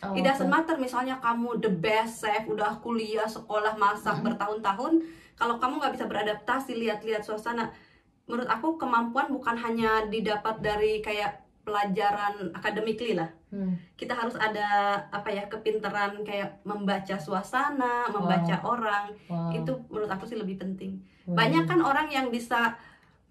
Oh, 0.04 0.12
It 0.12 0.28
doesn't 0.28 0.52
matter 0.52 0.76
misalnya 0.76 1.18
kamu 1.24 1.64
the 1.64 1.72
best 1.72 2.26
chef, 2.26 2.44
udah 2.46 2.78
kuliah, 2.84 3.26
sekolah, 3.26 3.80
masak 3.80 4.20
Hmm. 4.20 4.28
bertahun-tahun, 4.28 4.94
kalau 5.40 5.56
kamu 5.56 5.80
nggak 5.80 5.94
bisa 5.96 6.06
beradaptasi 6.06 6.76
lihat-lihat 6.76 7.24
suasana, 7.24 7.72
menurut 8.28 8.50
aku 8.50 8.76
kemampuan 8.76 9.32
bukan 9.32 9.56
hanya 9.56 10.06
didapat 10.12 10.60
dari 10.60 11.00
kayak 11.00 11.46
pelajaran 11.66 12.54
academically 12.54 13.18
lah. 13.18 13.30
Hmm. 13.50 13.74
Kita 13.98 14.14
harus 14.14 14.38
ada 14.38 15.00
apa 15.10 15.32
ya 15.34 15.50
kepintaran 15.50 16.22
kayak 16.22 16.62
membaca 16.62 17.18
suasana, 17.18 18.06
membaca 18.14 18.56
orang. 18.62 19.10
Wow. 19.26 19.50
Itu 19.56 19.72
menurut 19.90 20.12
aku 20.12 20.30
sih 20.30 20.38
lebih 20.38 20.62
penting. 20.62 21.02
Wow. 21.26 21.42
Banyak 21.42 21.64
kan 21.66 21.80
orang 21.82 22.08
yang 22.14 22.30
bisa 22.30 22.78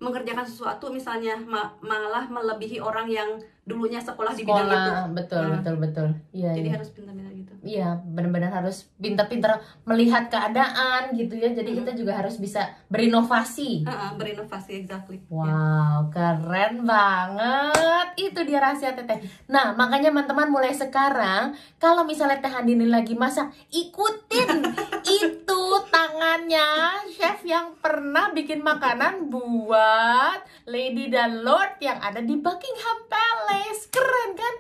mengerjakan 0.05 0.45
sesuatu 0.45 0.89
misalnya 0.89 1.35
ma- 1.39 1.73
malah 1.81 2.25
melebihi 2.27 2.77
orang 2.79 3.09
yang 3.09 3.31
dulunya 3.63 3.97
sekolah, 3.99 4.31
di 4.31 4.45
bidang 4.45 4.61
itu. 4.61 4.69
sekolah 4.69 5.05
betul 5.11 5.41
Nah. 5.41 5.53
betul 5.57 5.75
betul 5.79 6.07
iya 6.31 6.53
Jadi 6.53 6.69
iya. 6.69 6.77
harus 6.77 6.91
pintar-pintar 6.91 7.33
gitu. 7.33 7.53
Iya, 7.65 7.89
benar-benar 8.05 8.53
harus 8.55 8.77
pintar-pintar 8.95 9.57
melihat 9.83 10.29
keadaan 10.29 11.03
gitu 11.13 11.33
ya. 11.35 11.49
Jadi 11.49 11.73
Mm-mm. 11.73 11.81
kita 11.81 11.93
juga 11.97 12.13
harus 12.15 12.37
bisa 12.37 12.61
berinovasi. 12.89 13.81
Heeh, 13.83 14.11
berinovasi 14.15 14.73
exactly. 14.79 15.17
Ya. 15.23 15.33
Wow, 15.33 16.13
keren 16.13 16.85
banget. 16.85 18.07
Itu 18.19 18.45
dia 18.45 18.61
rahasia 18.61 18.93
Teteh. 18.93 19.17
Nah, 19.47 19.73
makanya 19.73 20.13
teman-teman 20.13 20.49
mulai 20.51 20.73
sekarang 20.73 21.53
kalau 21.77 22.05
misalnya 22.05 22.37
Teh 22.39 22.51
Handini 22.51 22.85
lagi 22.85 23.13
masak, 23.15 23.49
ikutin 23.71 24.61
itu 25.19 25.61
tangannya 26.25 27.05
chef 27.13 27.45
yang 27.45 27.77
pernah 27.85 28.33
bikin 28.33 28.65
makanan 28.65 29.29
buat 29.29 30.41
Lady 30.65 31.13
dan 31.13 31.45
Lord 31.45 31.77
yang 31.85 32.01
ada 32.01 32.25
di 32.25 32.41
Buckingham 32.41 32.99
Palace. 33.13 33.93
Keren 33.93 34.33
kan? 34.33 34.55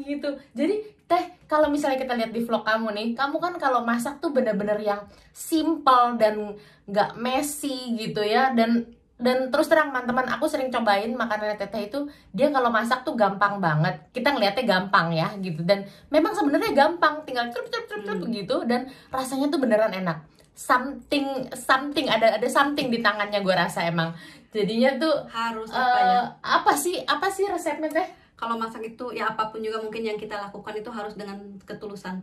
Gitu. 0.00 0.30
Jadi 0.56 0.96
Teh, 1.04 1.36
kalau 1.44 1.68
misalnya 1.68 2.00
kita 2.00 2.16
lihat 2.16 2.32
di 2.32 2.40
vlog 2.40 2.64
kamu 2.64 2.96
nih, 2.96 3.08
kamu 3.12 3.36
kan 3.36 3.52
kalau 3.60 3.84
masak 3.84 4.16
tuh 4.24 4.32
bener-bener 4.32 4.80
yang 4.80 5.04
simple 5.36 6.16
dan 6.16 6.56
nggak 6.88 7.20
messy 7.20 8.00
gitu 8.00 8.24
ya. 8.24 8.56
Dan 8.56 8.88
dan 9.20 9.52
terus 9.52 9.68
terang 9.68 9.92
teman-teman, 9.92 10.24
aku 10.24 10.48
sering 10.48 10.72
cobain 10.72 11.12
makanan 11.12 11.52
Teteh 11.60 11.92
itu, 11.92 12.08
dia 12.32 12.48
kalau 12.48 12.72
masak 12.72 13.04
tuh 13.04 13.12
gampang 13.12 13.60
banget. 13.60 14.08
Kita 14.16 14.32
ngeliatnya 14.32 14.64
gampang 14.64 15.12
ya 15.12 15.28
gitu. 15.36 15.60
Dan 15.68 15.84
memang 16.08 16.32
sebenarnya 16.32 16.72
gampang, 16.72 17.20
tinggal 17.28 17.52
celup 17.52 17.68
celup 17.68 18.08
celup 18.08 18.24
Hmm. 18.24 18.32
gitu. 18.32 18.56
Dan 18.64 18.88
rasanya 19.12 19.52
tuh 19.52 19.60
beneran 19.60 19.92
enak. 19.92 20.39
Something 20.54 21.48
something 21.56 22.06
ada 22.06 22.36
ada 22.36 22.48
something 22.50 22.92
di 22.92 23.00
tangannya 23.00 23.40
gue 23.40 23.54
rasa 23.54 23.88
emang. 23.88 24.12
Jadinya 24.52 24.92
tuh 25.00 25.14
Harus 25.30 25.70
apa 25.72 25.98
ya? 25.98 26.18
eh, 26.20 26.24
apa 26.42 26.72
sih 26.76 26.96
apa 27.06 27.26
sih 27.32 27.48
resepnya 27.48 27.88
Teh? 27.88 28.08
Kalau 28.36 28.56
masak 28.56 28.84
itu 28.84 29.12
ya 29.12 29.32
apa 29.32 29.48
pun 29.48 29.60
juga 29.60 29.80
mungkin 29.80 30.04
yang 30.04 30.18
kita 30.20 30.36
lakukan 30.36 30.74
itu 30.76 30.90
harus 30.92 31.16
dengan 31.16 31.38
ketulusan. 31.64 32.20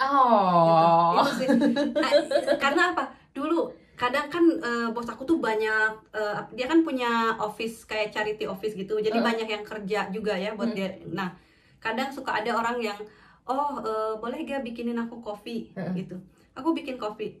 Oh. 0.00 0.64
Gitu. 0.66 0.86
Itu 1.14 1.30
sih. 1.38 1.48
Nah, 1.94 2.10
karena 2.58 2.82
apa? 2.92 3.04
Dulu 3.32 3.70
kadang 3.94 4.26
kan 4.26 4.44
eh, 4.58 4.88
bos 4.90 5.06
aku 5.06 5.22
tuh 5.22 5.38
banyak 5.38 5.92
eh, 6.12 6.36
dia 6.52 6.66
kan 6.66 6.82
punya 6.82 7.36
office 7.38 7.86
kayak 7.86 8.10
charity 8.10 8.44
office 8.44 8.74
gitu. 8.74 8.98
Jadi 8.98 9.14
Heeh. 9.14 9.24
banyak 9.24 9.48
yang 9.48 9.64
kerja 9.64 10.10
juga 10.10 10.34
ya 10.34 10.52
buat 10.52 10.72
Hmm. 10.72 10.76
dia. 10.76 10.90
Nah, 11.06 11.30
kadang 11.78 12.10
suka 12.10 12.42
ada 12.42 12.50
orang 12.52 12.82
yang 12.82 12.98
oh 13.46 13.78
eh, 13.80 14.14
boleh 14.18 14.42
gak 14.42 14.64
bikinin 14.66 14.98
aku 14.98 15.22
kopi 15.22 15.70
Heeh. 15.72 15.92
gitu. 16.02 16.16
Aku 16.54 16.72
bikin 16.72 16.96
kopi. 16.96 17.38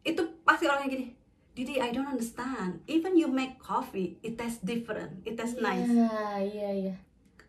Itu 0.00 0.40
pasti 0.42 0.64
orangnya 0.64 0.88
gini. 0.90 1.06
Didi, 1.50 1.76
I 1.76 1.90
don't 1.90 2.06
understand. 2.06 2.80
Even 2.86 3.12
you 3.14 3.26
make 3.26 3.58
coffee, 3.58 4.16
it 4.22 4.38
tastes 4.38 4.62
different. 4.62 5.20
It 5.22 5.34
tastes 5.34 5.58
nice. 5.58 5.84
Iya, 5.84 6.10
iya, 6.40 6.70
iya. 6.72 6.94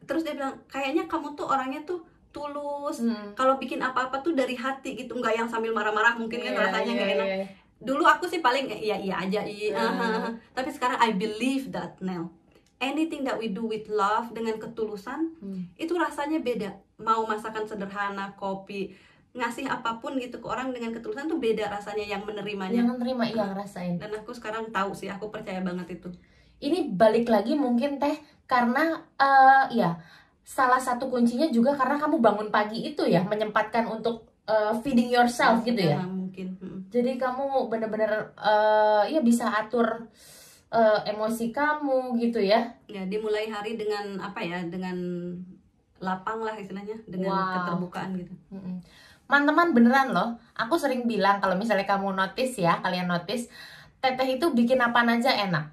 Terus 0.04 0.26
dia 0.26 0.34
bilang, 0.34 0.58
kayaknya 0.66 1.06
kamu 1.06 1.38
tuh 1.38 1.46
orangnya 1.46 1.86
tuh 1.86 2.02
tulus. 2.34 3.00
Hmm. 3.00 3.32
Kalau 3.34 3.56
bikin 3.56 3.80
apa-apa 3.80 4.20
tuh 4.20 4.34
dari 4.34 4.58
hati 4.58 4.98
gitu, 4.98 5.16
nggak 5.16 5.36
yang 5.36 5.48
sambil 5.48 5.72
marah-marah 5.72 6.18
mungkin 6.18 6.42
kan 6.42 6.52
Iya, 6.52 6.60
rasanya 6.60 6.92
nggak 6.92 7.10
iya, 7.10 7.16
enak. 7.16 7.28
iya. 7.30 7.46
Dulu 7.82 8.04
aku 8.04 8.26
sih 8.26 8.40
paling 8.40 8.68
iya 8.70 8.98
iya 8.98 9.16
aja 9.20 9.42
iya. 9.42 9.78
Hmm. 9.78 10.34
Tapi 10.58 10.70
sekarang 10.70 10.98
I 10.98 11.14
believe 11.14 11.70
that 11.70 12.02
Nel. 12.02 12.34
Anything 12.82 13.22
that 13.22 13.38
we 13.38 13.54
do 13.54 13.62
with 13.62 13.86
love 13.86 14.34
dengan 14.34 14.58
ketulusan 14.58 15.38
Hmm. 15.38 15.70
itu 15.78 15.94
rasanya 15.94 16.42
beda. 16.42 16.74
Mau 16.98 17.24
masakan 17.24 17.64
sederhana, 17.64 18.34
kopi, 18.34 18.98
ngasih 19.32 19.64
apa 19.64 19.96
pun 20.04 20.20
gitu 20.20 20.44
ke 20.44 20.48
orang 20.48 20.76
dengan 20.76 20.92
ketulusan 20.92 21.32
tuh 21.32 21.40
beda 21.40 21.72
rasanya 21.72 22.04
yang 22.04 22.24
menerimanya. 22.28 22.84
Jangan 22.84 23.00
terima 23.00 23.24
iya 23.24 23.46
ngerasain. 23.48 23.96
Dan 23.96 24.12
aku 24.12 24.36
sekarang 24.36 24.68
tahu 24.76 24.92
sih, 24.92 25.08
aku 25.08 25.32
percaya 25.32 25.64
banget 25.64 26.00
itu. 26.00 26.12
Ini 26.62 26.94
balik 26.94 27.32
lagi 27.32 27.56
mungkin 27.56 27.98
teh 27.98 28.20
karena 28.46 29.00
eh 29.16 29.66
ya 29.72 29.96
salah 30.44 30.78
satu 30.84 31.08
kuncinya 31.08 31.48
juga 31.48 31.72
karena 31.72 31.96
kamu 31.96 32.20
bangun 32.20 32.50
pagi 32.52 32.84
itu 32.84 33.08
ya 33.08 33.24
menyempatkan 33.24 33.88
untuk 33.88 34.28
eh, 34.46 34.76
feeding 34.84 35.08
yourself 35.08 35.64
gitu 35.64 35.80
ya. 35.80 36.04
Nah, 36.04 36.12
mungkin. 36.12 36.60
Mm. 36.60 36.80
Jadi 36.92 37.12
kamu 37.16 37.72
bener-bener 37.72 38.36
eh, 38.36 39.16
ya 39.16 39.24
bisa 39.24 39.48
atur 39.48 40.12
eh, 40.76 41.00
emosi 41.08 41.56
kamu 41.56 42.20
gitu 42.20 42.44
ya. 42.44 42.68
Ya, 42.92 43.08
dimulai 43.08 43.48
hari 43.48 43.80
dengan 43.80 44.20
apa 44.20 44.44
ya? 44.44 44.60
Dengan 44.68 45.00
lapang 46.02 46.42
lah 46.42 46.58
istilahnya, 46.58 46.98
dengan 47.06 47.30
Wow. 47.32 47.54
keterbukaan 47.62 48.10
gitu. 48.18 48.34
Mm-mm. 48.50 48.82
Teman-teman 49.32 49.72
beneran 49.72 50.12
loh, 50.12 50.36
aku 50.60 50.76
sering 50.76 51.08
bilang 51.08 51.40
kalau 51.40 51.56
misalnya 51.56 51.88
kamu 51.88 52.12
notice 52.12 52.60
ya, 52.60 52.84
kalian 52.84 53.08
notice, 53.08 53.48
teteh 54.04 54.36
itu 54.36 54.52
bikin 54.52 54.76
apa 54.84 55.08
aja 55.08 55.32
enak. 55.48 55.72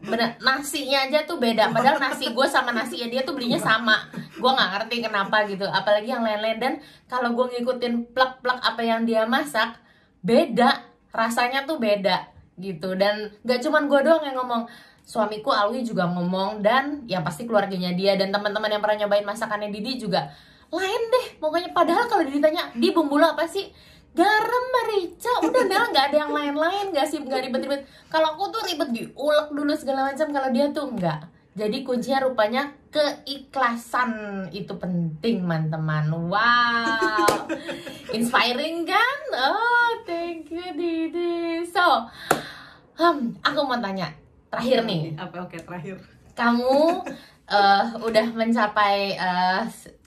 Bener, 0.00 0.40
nasinya 0.40 1.04
aja 1.04 1.28
tuh 1.28 1.36
beda. 1.36 1.76
Padahal 1.76 2.00
nasi 2.00 2.32
gue 2.32 2.46
sama 2.48 2.72
nasinya 2.72 3.04
dia 3.12 3.20
tuh 3.20 3.36
belinya 3.36 3.60
sama. 3.60 4.08
Gue 4.40 4.48
nggak 4.48 4.70
ngerti 4.72 4.96
kenapa 5.04 5.44
gitu. 5.44 5.68
Apalagi 5.68 6.08
yang 6.08 6.24
lain-lain 6.24 6.56
dan 6.56 6.72
kalau 7.04 7.36
gue 7.36 7.60
ngikutin 7.60 8.16
plak-plak 8.16 8.64
apa 8.64 8.80
yang 8.80 9.04
dia 9.04 9.28
masak, 9.28 9.76
beda. 10.24 10.80
Rasanya 11.12 11.68
tuh 11.68 11.76
beda 11.76 12.32
gitu. 12.56 12.96
Dan 12.96 13.28
gak 13.44 13.60
cuman 13.60 13.92
gue 13.92 14.00
doang 14.08 14.24
yang 14.24 14.40
ngomong. 14.40 14.72
Suamiku 15.04 15.52
Alwi 15.52 15.84
juga 15.84 16.08
ngomong 16.08 16.64
dan 16.64 17.04
ya 17.04 17.20
pasti 17.20 17.44
keluarganya 17.44 17.92
dia 17.92 18.16
dan 18.16 18.32
teman-teman 18.32 18.72
yang 18.72 18.80
pernah 18.80 19.04
nyobain 19.04 19.22
masakannya 19.22 19.68
Didi 19.68 20.00
juga 20.02 20.32
lain 20.72 21.02
deh 21.12 21.26
pokoknya. 21.38 21.70
Padahal 21.70 22.04
kalau 22.10 22.24
ditanya 22.26 22.70
di 22.74 22.90
bumbu 22.90 23.18
apa 23.20 23.46
sih? 23.46 23.68
Garam 24.16 24.64
merica. 24.72 25.32
Udah 25.44 25.62
Nel 25.68 25.92
nggak 25.92 26.06
ada 26.12 26.16
yang 26.24 26.32
lain-lain. 26.32 26.94
Nggak 26.94 27.06
sih 27.06 27.20
nggak 27.20 27.48
ribet-ribet. 27.48 27.84
Kalau 28.08 28.32
aku 28.34 28.48
tuh 28.48 28.62
ribet 28.64 28.88
diulek 28.90 29.48
dulu 29.52 29.72
segala 29.76 30.08
macam. 30.08 30.32
Kalau 30.32 30.48
dia 30.50 30.72
tuh 30.72 30.88
nggak. 30.88 31.20
Jadi 31.56 31.84
kuncinya 31.84 32.24
rupanya 32.24 32.72
keikhlasan. 32.92 34.44
Itu 34.52 34.76
penting 34.76 35.44
teman-teman. 35.44 36.08
Wow. 36.32 37.48
Inspiring 38.16 38.84
kan? 38.88 39.18
Oh 39.36 39.90
thank 40.08 40.48
you 40.48 40.64
Didi. 40.76 41.64
So 41.68 42.08
hmm, 42.96 43.36
aku 43.44 43.60
mau 43.64 43.80
tanya. 43.80 44.12
Terakhir 44.48 44.84
nih. 44.88 45.16
Apa 45.16 45.44
oke 45.44 45.56
terakhir. 45.60 45.96
kamu 46.36 47.00
eh, 47.48 47.84
udah 47.96 48.26
mencapai 48.36 49.16
eh, 49.16 49.60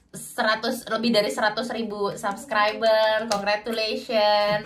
100 0.09 0.89
lebih 0.89 1.13
dari 1.13 1.29
100 1.29 1.69
ribu 1.69 2.09
subscriber, 2.17 3.29
congratulations. 3.29 4.65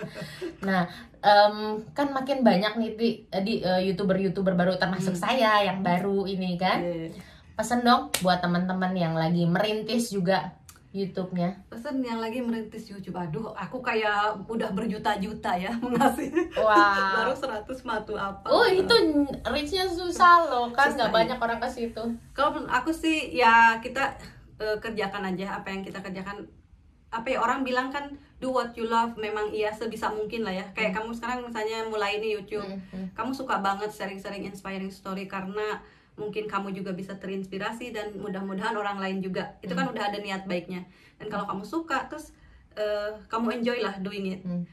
Nah, 0.64 0.88
em, 1.20 1.84
kan 1.92 2.08
makin 2.16 2.40
banyak 2.40 2.72
nih 2.80 2.90
di, 2.96 3.08
di 3.44 3.54
eh, 3.60 3.84
youtuber-youtuber 3.92 4.56
baru 4.56 4.80
termasuk 4.80 5.12
Hmm. 5.12 5.24
saya 5.28 5.52
yang 5.68 5.84
baru 5.84 6.24
ini 6.24 6.56
kan. 6.56 6.80
Iya. 6.80 7.12
Pesen 7.54 7.84
dong 7.84 8.10
buat 8.24 8.40
teman-teman 8.40 8.96
yang 8.96 9.14
lagi 9.14 9.44
merintis 9.46 10.10
juga 10.10 10.56
YouTube-nya. 10.94 11.66
Pesan 11.66 12.06
yang 12.06 12.22
lagi 12.22 12.38
merintis 12.38 12.86
YouTube. 12.86 13.18
Aduh, 13.18 13.50
aku 13.50 13.82
kayak 13.82 14.46
udah 14.46 14.70
berjuta-juta 14.70 15.58
ya 15.58 15.74
mengasih. 15.82 16.30
Wow. 16.54 17.18
Baru 17.18 17.34
100 17.34 17.66
matu 17.82 18.14
apa. 18.14 18.46
Oh 18.46 18.62
itu 18.62 18.94
reach-nya 19.42 19.90
susah 19.90 20.46
loh 20.46 20.70
kan 20.70 20.94
nggak 20.94 21.10
iya. 21.10 21.16
banyak 21.18 21.38
orang 21.42 21.58
ke 21.58 21.66
situ. 21.66 22.02
Kalau 22.30 22.62
aku 22.70 22.94
sih 22.94 23.34
ya 23.34 23.82
kita 23.82 24.14
eh, 24.58 24.76
kerjakan 24.78 25.22
aja 25.30 25.58
apa 25.58 25.70
yang 25.70 25.82
kita 25.82 25.98
kerjakan. 25.98 26.46
Apa 27.14 27.30
ya 27.30 27.38
orang 27.38 27.62
bilang 27.62 27.94
kan 27.94 28.10
do 28.42 28.50
what 28.50 28.74
you 28.74 28.90
love 28.90 29.14
memang 29.14 29.54
iya 29.54 29.70
sebisa 29.70 30.10
mungkin 30.10 30.42
lah 30.42 30.50
ya. 30.50 30.66
Kayak 30.74 30.98
kamu 30.98 31.14
sekarang 31.14 31.46
misalnya 31.46 31.86
mulai 31.86 32.18
ini 32.18 32.34
YouTube. 32.34 32.66
Hmm, 32.66 32.82
hmm. 32.90 33.06
Kamu 33.14 33.30
suka 33.30 33.62
banget 33.62 33.90
sharing-sharing 33.90 34.44
inspiring 34.44 34.90
story 34.90 35.30
karena 35.30 35.78
mungkin 36.14 36.46
kamu 36.46 36.74
juga 36.74 36.94
bisa 36.94 37.14
terinspirasi 37.18 37.90
dan 37.90 38.14
mudah-mudahan 38.18 38.74
orang 38.74 38.98
lain 38.98 39.18
juga. 39.22 39.54
Itu 39.62 39.74
kan 39.74 39.90
udah 39.90 40.10
ada 40.10 40.18
niat 40.18 40.46
baiknya. 40.46 40.82
Dan 41.18 41.30
kalau 41.30 41.46
kamu 41.46 41.62
suka 41.62 42.10
terus 42.10 42.34
eh, 42.74 43.14
kamu 43.30 43.62
enjoy 43.62 43.78
lah 43.78 43.94
doing 44.02 44.34
it 44.34 44.42
Hmm. 44.42 44.66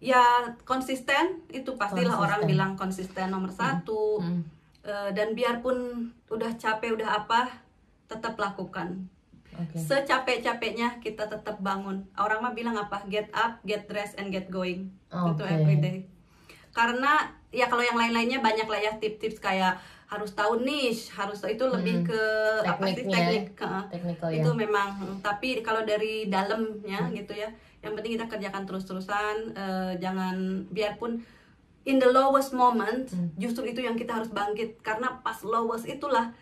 ya 0.00 0.24
konsisten 0.64 1.44
itu 1.46 1.76
pastilah 1.76 2.08
Konsisten. 2.10 2.24
orang 2.24 2.40
bilang 2.48 2.72
konsisten 2.74 3.28
nomor 3.28 3.52
satu 3.52 4.18
Hmm. 4.18 4.42
Eh, 4.82 5.10
dan 5.14 5.30
biarpun 5.30 6.10
udah 6.26 6.58
capek 6.58 6.98
udah 6.98 7.22
apa 7.22 7.46
tetap 8.12 8.36
lakukan 8.36 9.08
Oke. 9.52 9.76
secapek-capeknya 9.76 10.96
kita 10.98 11.24
tetap 11.26 11.56
bangun 11.58 12.04
orang 12.14 12.40
mah 12.40 12.52
bilang 12.52 12.72
apa 12.74 13.04
get 13.06 13.28
up 13.32 13.60
get 13.62 13.84
dressed 13.84 14.16
and 14.16 14.28
get 14.28 14.48
going 14.48 14.88
itu 15.08 15.32
Oke. 15.38 15.44
everyday 15.46 16.04
karena 16.70 17.28
ya 17.50 17.68
kalau 17.68 17.80
yang 17.80 17.94
lain-lainnya 17.94 18.40
banyak 18.40 18.64
lah 18.64 18.80
ya 18.80 18.92
tips-tips 18.94 19.36
kayak 19.38 19.76
harus 20.06 20.32
tahu 20.32 20.60
niche 20.60 21.08
harus 21.10 21.40
itu 21.42 21.64
lebih 21.66 22.00
Hmm. 22.00 22.06
ke 22.06 22.22
apa 22.64 22.84
sih 22.86 22.96
teknik 23.02 23.44
Heeh. 23.54 23.84
Technical 23.90 24.28
ya. 24.28 24.36
itu 24.40 24.50
memang 24.54 24.88
tapi 25.20 25.60
kalau 25.60 25.82
dari 25.82 26.28
dalamnya 26.28 27.08
gitu 27.10 27.32
ya 27.34 27.48
yang 27.80 27.92
penting 27.92 28.16
kita 28.16 28.28
kerjakan 28.28 28.64
terus-terusan 28.64 29.52
eh, 29.52 29.92
jangan 29.98 30.36
biarpun 30.68 31.20
in 31.84 31.96
the 31.98 32.08
lowest 32.08 32.52
moment 32.52 33.08
Hmm. 33.08 33.28
justru 33.36 33.64
itu 33.66 33.80
yang 33.80 33.92
kita 33.94 34.12
harus 34.14 34.28
bangkit 34.30 34.80
karena 34.80 35.12
pas 35.18 35.36
lowest 35.42 35.84
itulah 35.84 36.32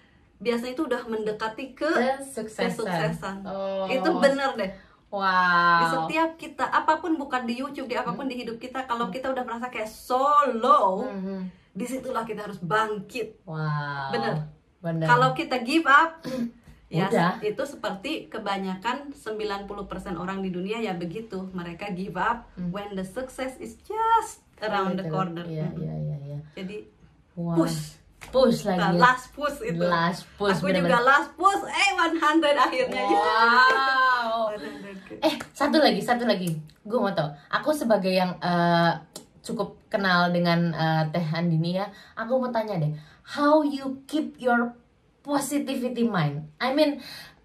biasanya 0.40 0.72
itu 0.72 0.83
udah 0.83 1.03
mendekati 1.05 1.72
ke 1.72 1.85
Kesuksesan. 2.18 2.72
kesuksesan 2.74 3.37
Oh. 3.44 3.85
itu 3.87 4.11
bener 4.16 4.57
deh 4.57 4.70
di 4.70 4.79
Wow. 5.11 6.07
setiap 6.07 6.31
kita 6.37 6.62
apa 6.64 6.96
pun 6.96 7.14
bukan 7.14 7.42
di 7.42 7.55
YouTube 7.55 7.87
di 7.87 7.94
apa 7.94 8.11
pun 8.11 8.24
di 8.24 8.35
hidup 8.37 8.57
kita 8.57 8.85
kalau 8.85 9.09
kita 9.09 9.26
udah 9.26 9.42
merasa 9.42 9.66
kayak 9.66 9.87
solo 9.87 11.05
Mhm. 11.05 11.50
di 11.72 11.85
situlah 11.85 12.22
kita 12.22 12.42
harus 12.42 12.59
bangkit 12.59 13.42
Wow. 13.42 14.11
Bener. 14.11 14.35
Bener. 14.81 15.05
Kalau 15.05 15.35
kita 15.35 15.61
give 15.61 15.85
up, 15.85 16.24
ya 16.88 17.05
Udah. 17.07 17.37
itu 17.40 17.62
seperti 17.62 18.26
kebanyakan 18.26 19.12
90% 19.12 19.68
orang 20.16 20.40
di 20.40 20.48
dunia 20.48 20.81
ya 20.81 20.96
begitu. 20.96 21.53
Mereka 21.53 21.92
give 21.92 22.16
up 22.16 22.48
when 22.70 22.94
the 22.94 23.05
success 23.05 23.55
is 23.57 23.76
just 23.79 24.40
around 24.59 24.96
the 24.96 25.05
Betul. 25.05 25.12
corner. 25.12 25.44
Iya, 25.44 25.68
iya, 25.76 25.94
iya, 25.94 26.16
iya. 26.24 26.38
Jadi 26.55 26.88
Wow. 27.37 27.61
push. 27.61 27.99
Push 28.28 28.68
Nah, 28.68 28.76
lagi. 28.76 28.94
ya. 28.94 29.00
last 29.00 29.26
push 29.33 29.59
itu. 29.64 29.80
Last 29.80 30.22
push, 30.37 30.52
Aku 30.54 30.68
bener-bener. 30.68 30.92
juga 30.92 31.00
last 31.02 31.30
push. 31.35 31.62
Eh 31.64 31.90
100 31.90 32.54
akhirnya. 32.54 33.02
Wow. 33.06 34.52
100. 34.52 35.18
Eh, 35.26 35.35
satu 35.50 35.76
lagi, 35.76 36.00
satu 36.00 36.24
lagi. 36.24 36.48
Gue 36.80 36.96
mau 36.96 37.11
tau. 37.11 37.28
Aku 37.50 37.72
sebagai 37.72 38.09
yang 38.09 38.37
eh, 38.38 38.92
cukup 39.40 39.76
kenal 39.87 40.30
dengan 40.30 40.70
eh, 40.70 41.02
Teh 41.11 41.26
Andini 41.30 41.74
ya, 41.74 41.88
aku 42.14 42.37
mau 42.37 42.48
tanya 42.48 42.76
deh, 42.76 42.92
how 43.26 43.61
you 43.61 44.00
keep 44.04 44.37
your 44.37 44.72
positivity 45.20 46.04
mind? 46.04 46.48
I 46.56 46.70
mean, 46.70 46.96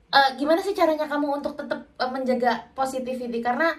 eh, 0.10 0.30
gimana 0.36 0.60
sih 0.60 0.72
caranya 0.72 1.04
kamu 1.06 1.36
untuk 1.36 1.56
tetap 1.56 1.84
eh, 1.96 2.08
menjaga 2.08 2.72
positivity? 2.72 3.40
Karena 3.40 3.74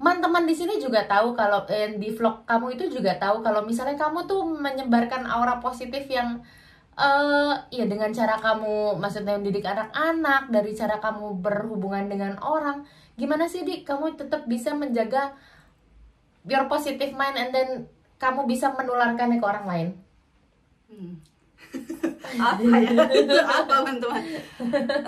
teman-teman 0.00 0.48
di 0.48 0.56
sini 0.56 0.80
juga 0.80 1.04
tahu 1.04 1.36
kalau 1.36 1.68
eh, 1.68 1.92
di 2.00 2.08
vlog 2.08 2.48
kamu 2.48 2.72
itu 2.72 2.88
juga 2.88 3.20
tahu 3.20 3.44
kalau 3.44 3.60
misalnya 3.68 4.00
kamu 4.00 4.24
tuh 4.24 4.48
menyebarkan 4.48 5.28
aura 5.28 5.60
positif 5.60 6.08
yang 6.08 6.40
eh 6.96 7.54
ya 7.68 7.84
dengan 7.84 8.08
cara 8.08 8.40
kamu 8.40 8.96
maksudnya 8.96 9.36
mendidik 9.36 9.68
anak-anak 9.68 10.48
dari 10.48 10.72
cara 10.72 10.96
kamu 11.04 11.44
berhubungan 11.44 12.08
dengan 12.08 12.40
orang 12.40 12.88
gimana 13.20 13.44
sih 13.44 13.68
dik? 13.68 13.84
Kamu 13.84 14.16
tetap 14.16 14.48
bisa 14.48 14.72
menjaga 14.72 15.36
your 16.48 16.64
positive 16.72 17.12
mind 17.12 17.36
and 17.36 17.52
then 17.52 17.68
kamu 18.16 18.48
bisa 18.48 18.72
menularkannya 18.72 19.36
ke 19.36 19.44
orang 19.44 19.66
lain. 19.68 19.88
Hmm. 20.88 21.12
apa 22.48 22.64
ya? 22.64 23.04
Itu 23.20 23.36
apa 23.36 23.74
teman-teman. 23.84 24.22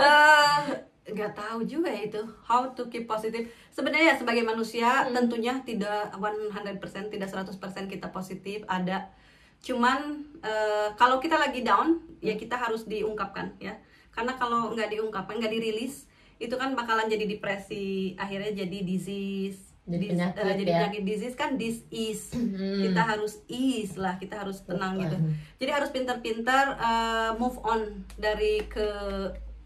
Eh, 0.03 0.59
nggak 1.05 1.35
tahu 1.35 1.67
juga 1.67 1.91
ya 1.91 2.07
itu 2.07 2.23
how 2.43 2.71
to 2.71 2.87
keep 2.87 3.05
positive 3.05 3.43
sebenarnya 3.69 4.15
ya 4.15 4.17
sebagai 4.17 4.43
manusia 4.43 5.03
Hmm. 5.03 5.11
tentunya 5.13 5.59
tidak 5.61 6.15
100% 6.15 6.79
tidak 7.09 7.27
100% 7.27 7.59
kita 7.87 8.07
positif 8.09 8.63
ada 8.67 9.11
cuman 9.59 9.99
eh, 10.41 10.89
kalau 10.95 11.19
kita 11.19 11.35
lagi 11.37 11.63
down 11.63 11.99
ya 12.19 12.35
kita 12.35 12.55
harus 12.55 12.83
diungkapkan 12.85 13.59
ya 13.59 13.75
karena 14.11 14.35
kalau 14.37 14.71
nggak 14.71 14.91
diungkapkan 14.91 15.39
nggak 15.39 15.51
dirilis 15.51 16.07
itu 16.39 16.55
kan 16.55 16.75
bakalan 16.75 17.07
jadi 17.07 17.27
depresi 17.29 18.15
akhirnya 18.15 18.55
jadi 18.57 18.79
disease 18.83 19.71
Jadi 19.83 20.15
penyakit 20.15 20.39
eh, 20.39 20.55
jadi 20.57 20.63
ya. 20.65 20.77
penyakit 20.79 21.03
disease 21.03 21.35
kan 21.35 21.51
dis 21.55 21.83
is 21.91 22.31
Hmm. 22.31 22.79
kita 22.81 23.03
harus 23.03 23.43
ease 23.51 23.99
lah 23.99 24.15
kita 24.15 24.39
harus 24.39 24.63
tenang 24.63 24.99
gitu 24.99 25.15
Hmm. 25.15 25.35
jadi 25.59 25.71
harus 25.75 25.91
pintar-pintar 25.91 26.79
uh, 26.79 27.31
move 27.35 27.59
on 27.63 28.07
dari 28.15 28.63
ke 28.65 28.87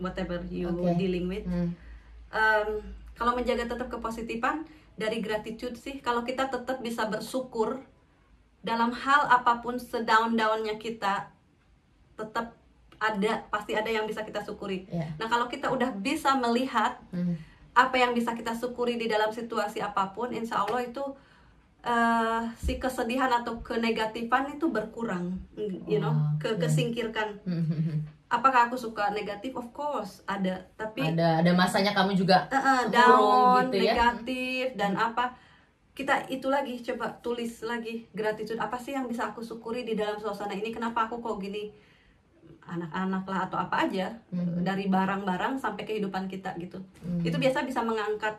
whatever 0.01 0.41
you 0.51 0.69
Oke. 0.69 0.97
dealing 0.97 1.27
with. 1.29 1.45
Hmm. 1.47 1.73
Um, 2.33 2.69
kalau 3.17 3.33
menjaga 3.33 3.65
tetap 3.65 3.89
kepositifan 3.89 4.69
dari 4.97 5.21
gratitude 5.25 5.77
sih, 5.77 6.01
kalau 6.05 6.25
kita 6.25 6.49
tetap 6.53 6.81
bisa 6.81 7.09
bersyukur 7.09 7.81
dalam 8.61 8.91
hal 8.93 9.29
apa 9.31 9.63
pun 9.63 9.79
sedown-downnya 9.79 10.77
kita, 10.77 11.31
tetap 12.17 12.57
ada 12.97 13.45
pasti 13.53 13.77
ada 13.77 13.93
yang 13.93 14.09
bisa 14.09 14.25
kita 14.25 14.41
syukuri. 14.41 14.89
Ya. 14.89 15.13
Nah 15.21 15.29
kalau 15.29 15.47
kita 15.47 15.69
udah 15.69 15.93
bisa 16.01 16.33
melihat 16.37 16.97
Hmm. 17.13 17.37
apa 17.77 18.01
yang 18.01 18.17
bisa 18.17 18.33
kita 18.33 18.57
syukuri 18.57 18.97
di 18.97 19.05
dalam 19.05 19.29
situasi 19.29 19.85
apa 19.85 20.17
pun, 20.17 20.33
insya 20.33 20.65
Allah 20.65 20.81
itu 20.81 21.05
eh, 21.87 22.43
si 22.59 22.83
kesedihan 22.83 23.31
atau 23.31 23.63
kenegatifan 23.63 24.59
itu 24.59 24.67
berkurang, 24.67 25.39
you 25.87 26.03
know, 26.03 26.11
Wow, 26.11 26.43
ke 26.43 26.59
kesingkirkan. 26.59 27.39
Hmm. 28.29 28.35
Apakah 28.35 28.67
aku 28.67 28.75
suka 28.77 29.11
negatif? 29.11 29.55
Of 29.55 29.71
course 29.71 30.19
ada, 30.25 30.67
tapi 30.75 30.99
ada 31.07 31.39
ada 31.39 31.51
masanya 31.53 31.91
kamu 31.91 32.15
juga 32.15 32.47
eh, 32.47 32.59
Kurung 32.59 32.91
down, 32.91 33.63
gitu 33.65 33.77
ya. 33.79 33.95
negatif 33.95 34.67
dan 34.75 34.93
apa? 34.97 35.31
Kita 35.93 36.27
itu 36.27 36.47
lagi 36.47 36.77
coba 36.83 37.09
tulis 37.17 37.63
lagi 37.63 38.05
gratitude 38.11 38.59
apa 38.59 38.77
sih 38.77 38.93
yang 38.93 39.07
bisa 39.07 39.27
aku 39.27 39.41
syukuri 39.41 39.81
di 39.81 39.95
dalam 39.95 40.19
suasana 40.19 40.53
ini? 40.53 40.69
Kenapa 40.69 41.07
aku 41.07 41.19
kok 41.19 41.39
gini? 41.39 41.71
Anak-anak 42.63 43.25
lah 43.25 43.41
atau 43.47 43.57
apa 43.57 43.87
aja 43.87 44.11
Mhm. 44.29 44.61
dari 44.61 44.87
barang-barang 44.87 45.55
sampai 45.57 45.83
kehidupan 45.85 46.27
kita 46.27 46.51
gitu 46.57 46.83
Hmm. 46.99 47.23
itu 47.23 47.33
biasa 47.33 47.63
bisa 47.63 47.79
mengangkat 47.81 48.35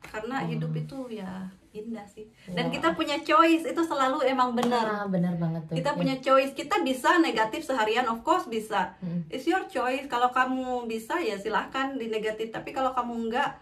karena 0.00 0.46
hidup 0.46 0.70
itu 0.72 1.10
ya 1.12 1.50
indah 1.74 2.06
sih 2.06 2.24
dan 2.48 2.66
Wow. 2.66 2.72
kita 2.72 2.88
punya 2.92 3.16
choice 3.20 3.66
itu 3.66 3.82
selalu 3.82 4.22
emang 4.24 4.54
benar 4.54 4.86
Ah, 4.86 5.06
benar 5.06 5.34
banget 5.34 5.66
tuh 5.66 5.74
kita 5.74 5.90
Ya. 5.90 5.96
punya 5.96 6.16
choice 6.16 6.52
kita 6.52 6.80
bisa 6.80 7.18
negatif 7.18 7.60
seharian 7.62 8.06
of 8.06 8.22
course 8.22 8.46
bisa 8.46 8.94
Hmm. 8.96 9.26
it's 9.28 9.44
your 9.44 9.66
choice 9.66 10.06
kalau 10.06 10.30
kamu 10.30 10.86
bisa 10.86 11.18
ya 11.18 11.34
silahkan 11.34 11.92
di 11.92 12.06
negatif 12.06 12.48
tapi 12.48 12.70
kalau 12.70 12.94
kamu 12.94 13.26
enggak 13.26 13.58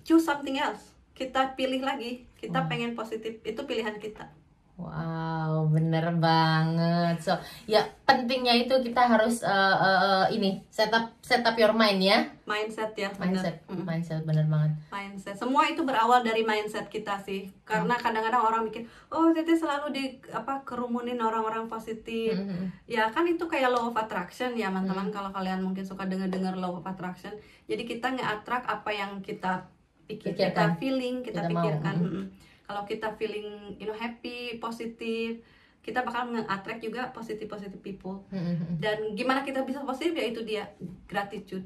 choose 0.00 0.24
something 0.24 0.56
else 0.56 0.96
kita 1.12 1.52
pilih 1.52 1.80
lagi 1.80 2.24
kita 2.34 2.58
Hmm. 2.58 2.68
pengen 2.68 2.92
positif 2.92 3.36
itu 3.42 3.60
pilihan 3.62 3.96
kita 3.96 4.32
Wow, 4.76 5.72
bener 5.72 6.04
banget. 6.16 7.16
So, 7.18 7.32
ya 7.64 7.80
pentingnya 8.04 8.52
itu 8.54 8.76
kita 8.78 9.08
harus 9.08 9.40
eh, 9.40 9.50
eh, 9.74 10.24
ini 10.30 10.60
setup 10.68 11.16
setup 11.18 11.56
your 11.56 11.72
mind 11.72 11.98
ya, 11.98 12.28
mindset 12.44 12.92
ya 12.92 13.08
mindset, 13.14 13.64
Mm. 13.66 13.82
mindset 13.82 14.20
bener 14.22 14.44
banget. 14.44 14.76
mindset 14.86 15.32
semua 15.34 15.64
itu 15.64 15.80
berawal 15.80 16.20
dari 16.20 16.42
mindset 16.42 16.86
kita 16.86 17.16
sih 17.18 17.48
karena 17.62 17.96
kadang-kadang 17.96 18.38
orang 18.42 18.62
mikir 18.62 18.84
oh 19.08 19.32
Tete 19.32 19.52
selalu 19.52 19.86
di 19.90 20.04
apa 20.30 20.60
kerumunin 20.62 21.18
orang-orang 21.18 21.66
positif 21.66 22.36
Mhm. 22.36 22.86
ya 22.86 23.08
kan 23.08 23.24
itu 23.24 23.42
kayak 23.44 23.72
law 23.72 23.88
of 23.88 23.96
attraction 23.96 24.52
ya 24.52 24.68
teman-teman 24.68 25.08
kalau 25.10 25.32
kalian 25.32 25.58
mungkin 25.58 25.82
suka 25.82 26.04
dengar-dengar 26.04 26.52
law 26.54 26.76
of 26.76 26.84
attraction 26.84 27.32
jadi 27.64 27.80
kita 27.82 28.12
nge-attract 28.12 28.68
apa 28.68 28.90
yang 28.92 29.18
kita 29.20 29.66
pikir 30.06 30.30
kita 30.30 30.46
Pikirkan. 30.52 30.68
feeling 30.76 31.16
kita, 31.20 31.40
Kita 31.40 31.50
mau, 31.50 31.64
pikirkan 31.64 31.94
mm. 31.96 32.04
Mm-mm. 32.04 32.24
Kalau 32.66 32.82
kita 32.82 33.14
feeling 33.14 33.46
you 33.76 33.86
know 33.86 33.94
happy 33.94 34.58
positif 34.58 35.38
kita 35.80 36.02
bakal 36.02 36.26
nge-attract 36.28 36.82
juga 36.82 37.08
positive 37.08 37.46
positive 37.46 37.78
people 37.78 38.26
Mhm. 38.28 38.76
dan 38.76 39.14
gimana 39.14 39.40
kita 39.40 39.62
bisa 39.62 39.80
positif 39.80 40.12
ya 40.12 40.26
itu 40.26 40.42
dia 40.42 40.66
gratitude 41.06 41.62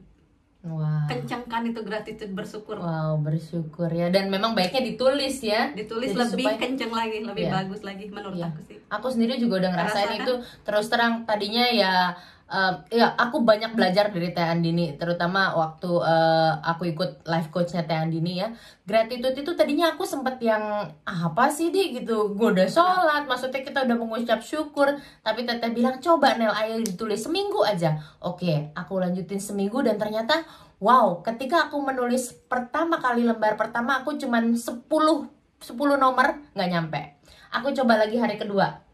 Wow. 0.60 1.08
kencangkan 1.08 1.62
itu 1.66 1.80
gratitude 1.80 2.28
bersyukur 2.30 2.76
Wow, 2.76 3.16
bersyukur 3.18 3.88
ya. 3.88 4.12
Dan 4.12 4.28
memang 4.28 4.52
baiknya 4.52 4.84
ditulis 4.84 5.40
ya. 5.40 5.72
ditulis 5.72 6.12
Jadi 6.12 6.20
lebih 6.22 6.44
supaya- 6.44 6.60
kenceng 6.60 6.92
lagi 6.92 7.18
lebih 7.24 7.44
Iya. 7.48 7.52
bagus 7.54 7.80
lagi 7.80 8.04
menurut 8.06 8.36
Iya. 8.36 8.52
aku 8.52 8.60
sih 8.62 8.76
Aku 8.90 9.06
sendiri 9.08 9.40
juga 9.40 9.56
udah 9.56 9.70
ngerasain 9.72 10.04
Ngerasakan? 10.12 10.20
itu. 10.20 10.34
Terus 10.60 10.86
terang 10.86 11.14
tadinya 11.24 11.64
ya 11.64 12.12
eh, 12.50 12.74
ya 12.98 13.14
aku 13.14 13.46
banyak 13.46 13.72
belajar 13.78 14.10
dari 14.10 14.34
Teh 14.34 14.42
Andini, 14.42 14.98
terutama 14.98 15.54
waktu 15.54 15.90
eh, 16.02 16.52
aku 16.66 16.82
ikut 16.90 17.22
life 17.30 17.48
coachnya 17.54 17.86
Teh 17.86 17.94
Andini 17.94 18.42
ya. 18.42 18.50
Gratitude 18.82 19.38
itu 19.38 19.54
tadinya 19.54 19.94
aku 19.94 20.02
sempet 20.02 20.42
yang 20.42 20.62
"Ah, 21.06 21.20
apa 21.30 21.46
sih 21.48 21.70
di 21.70 21.94
gitu. 21.94 22.34
Gue 22.34 22.50
udah 22.52 22.66
sholat, 22.66 23.22
maksudnya 23.30 23.62
kita 23.62 23.86
udah 23.86 23.96
mengucap 23.96 24.42
syukur. 24.42 24.98
Tapi 25.22 25.46
Teteh 25.46 25.70
bilang 25.70 26.02
coba 26.02 26.34
Nel 26.34 26.50
ayo 26.52 26.82
ditulis 26.82 27.22
seminggu 27.22 27.62
aja. 27.62 27.96
Oke, 28.18 28.74
aku 28.74 28.98
lanjutin 28.98 29.38
seminggu 29.38 29.80
dan 29.86 29.96
ternyata 29.96 30.42
wow, 30.82 31.22
ketika 31.22 31.70
aku 31.70 31.78
menulis 31.80 32.34
pertama 32.50 32.98
kali 32.98 33.22
lembar 33.22 33.54
pertama 33.54 34.02
aku 34.02 34.16
cuman 34.18 34.56
10 34.58 34.88
10 34.90 35.96
nomor 36.00 36.28
nggak 36.56 36.70
nyampe. 36.72 37.00
Aku 37.54 37.70
coba 37.74 37.98
lagi 38.00 38.16
hari 38.18 38.38
kedua 38.38 38.89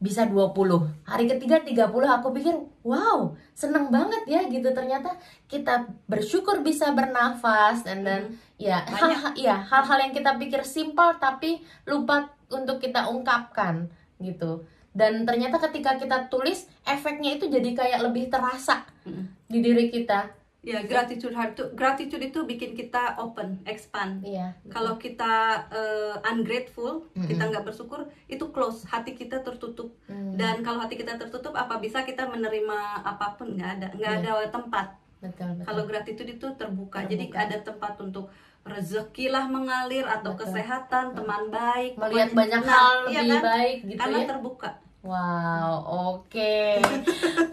bisa 0.00 0.24
20 0.24 0.56
hari 1.04 1.28
ketiga 1.28 1.60
30 1.60 1.92
aku 1.92 2.32
pikir 2.32 2.56
wow 2.80 3.36
seneng 3.52 3.92
banget 3.92 4.24
ya 4.24 4.40
gitu. 4.48 4.72
Ternyata 4.72 5.12
kita 5.44 5.84
bersyukur 6.08 6.64
bisa 6.64 6.88
bernafas 6.96 7.84
dan 7.84 8.02
dan 8.02 8.22
ya 8.56 8.80
Banyak. 8.80 8.96
hal 8.96 9.10
ya 9.36 9.56
hal-hal 9.60 10.08
yang 10.08 10.12
kita 10.16 10.40
pikir 10.40 10.64
simpel 10.64 11.20
tapi 11.20 11.60
lupa 11.84 12.32
untuk 12.48 12.80
kita 12.80 13.12
ungkapkan 13.12 13.92
gitu. 14.24 14.64
Dan 14.90 15.22
ternyata 15.28 15.60
ketika 15.68 16.00
kita 16.00 16.26
tulis 16.26 16.64
efeknya 16.82 17.36
itu 17.38 17.46
jadi 17.46 17.70
kayak 17.76 18.00
lebih 18.10 18.32
terasa 18.32 18.88
Mm. 19.00 19.24
di 19.48 19.58
diri 19.64 19.88
kita 19.88 20.39
Ya, 20.60 20.84
gratitude 20.84 21.32
heart 21.32 21.56
itu 21.56 21.64
gratitude 21.72 22.20
itu 22.22 22.44
bikin 22.44 22.76
kita 22.76 23.16
open, 23.16 23.64
expand. 23.64 24.20
iya 24.20 24.52
Kalau 24.68 25.00
kita 25.00 25.32
eh, 25.72 26.14
ungrateful, 26.22 27.08
Mm-mm. 27.10 27.24
kita 27.24 27.48
nggak 27.48 27.64
bersyukur, 27.64 28.04
itu 28.28 28.44
close, 28.52 28.84
hati 28.84 29.16
kita 29.16 29.40
tertutup. 29.40 29.88
Hmm, 30.04 30.36
Dan 30.36 30.60
kalau 30.60 30.76
hati 30.78 31.00
kita 31.00 31.16
tertutup, 31.16 31.56
apa 31.56 31.80
bisa 31.80 32.04
kita 32.04 32.28
menerima 32.28 32.76
apa 33.02 33.40
pun? 33.40 33.56
Nggak 33.56 33.70
ada, 33.80 33.88
nggak 33.96 34.12
Iya. 34.20 34.32
ada 34.36 34.52
tempat. 34.52 34.86
betul 35.20 35.52
betul 35.52 35.64
Kalau 35.64 35.82
gratitude 35.84 36.30
itu 36.30 36.46
terbuka, 36.54 37.04
jadi 37.04 37.28
Terbuka. 37.28 37.40
ada 37.42 37.56
tempat 37.60 37.92
untuk 37.98 38.32
rezeki 38.62 39.28
lah 39.28 39.44
mengalir 39.46 40.04
atau 40.04 40.32
Betul. 40.32 40.44
kesehatan, 40.44 41.12
teman 41.12 41.48
baik, 41.48 41.96
melihat 41.96 42.30
banyak 42.32 42.60
Nah, 42.60 42.72
hal 42.74 42.96
iya 43.06 43.20
lebih 43.22 43.32
kan? 43.34 43.42
baik 43.46 43.76
gitu 43.86 43.98
Karena 43.98 44.16
ya 44.18 44.26
terbuka. 44.28 44.70
Wow, 45.00 45.80
oke. 46.12 46.76